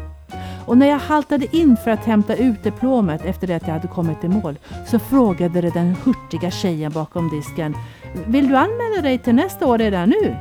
Och 0.66 0.78
när 0.78 0.87
jag 0.87 0.99
haltade 0.99 1.57
in 1.57 1.76
för 1.76 1.91
att 1.91 2.05
hämta 2.05 2.37
ut 2.37 2.62
diplomet 2.62 3.24
efter 3.24 3.47
det 3.47 3.55
att 3.55 3.66
jag 3.66 3.74
hade 3.74 3.89
kommit 3.89 4.24
i 4.24 4.28
mål 4.28 4.59
så 4.87 4.99
frågade 4.99 5.61
den 5.61 5.95
hurtiga 6.05 6.51
tjejen 6.51 6.93
bakom 6.93 7.30
disken 7.30 7.74
Vill 8.26 8.49
du 8.49 8.57
anmäla 8.57 9.03
dig 9.03 9.18
till 9.18 9.34
nästa 9.34 9.66
år 9.66 9.78
redan 9.78 10.09
nu? 10.09 10.37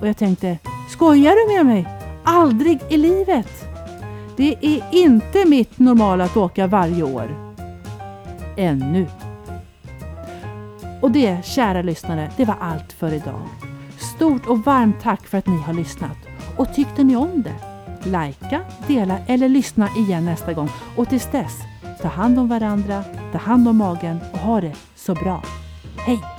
Och 0.00 0.08
jag 0.08 0.16
tänkte 0.16 0.58
Skojar 0.90 1.32
du 1.32 1.56
med 1.56 1.66
mig? 1.66 1.88
Aldrig 2.24 2.80
i 2.88 2.96
livet! 2.96 3.73
Det 4.36 4.56
är 4.60 4.82
inte 4.90 5.44
mitt 5.44 5.78
normala 5.78 6.24
att 6.24 6.36
åka 6.36 6.66
varje 6.66 7.02
år. 7.02 7.54
Ännu. 8.56 9.06
Och 11.02 11.10
det, 11.10 11.46
kära 11.46 11.82
lyssnare, 11.82 12.30
det 12.36 12.44
var 12.44 12.56
allt 12.60 12.92
för 12.92 13.12
idag. 13.12 13.48
Stort 14.16 14.46
och 14.46 14.58
varmt 14.58 15.00
tack 15.02 15.26
för 15.26 15.38
att 15.38 15.46
ni 15.46 15.58
har 15.58 15.72
lyssnat. 15.74 16.16
Och 16.56 16.74
tyckte 16.74 17.04
ni 17.04 17.16
om 17.16 17.42
det? 17.42 17.54
Lajka, 18.10 18.60
dela 18.86 19.18
eller 19.26 19.48
lyssna 19.48 19.88
igen 19.96 20.24
nästa 20.24 20.52
gång. 20.52 20.68
Och 20.96 21.08
tills 21.08 21.30
dess, 21.30 21.58
ta 22.02 22.08
hand 22.08 22.38
om 22.38 22.48
varandra, 22.48 23.04
ta 23.32 23.38
hand 23.38 23.68
om 23.68 23.76
magen 23.76 24.18
och 24.32 24.38
ha 24.38 24.60
det 24.60 24.72
så 24.96 25.14
bra. 25.14 25.42
Hej! 25.96 26.33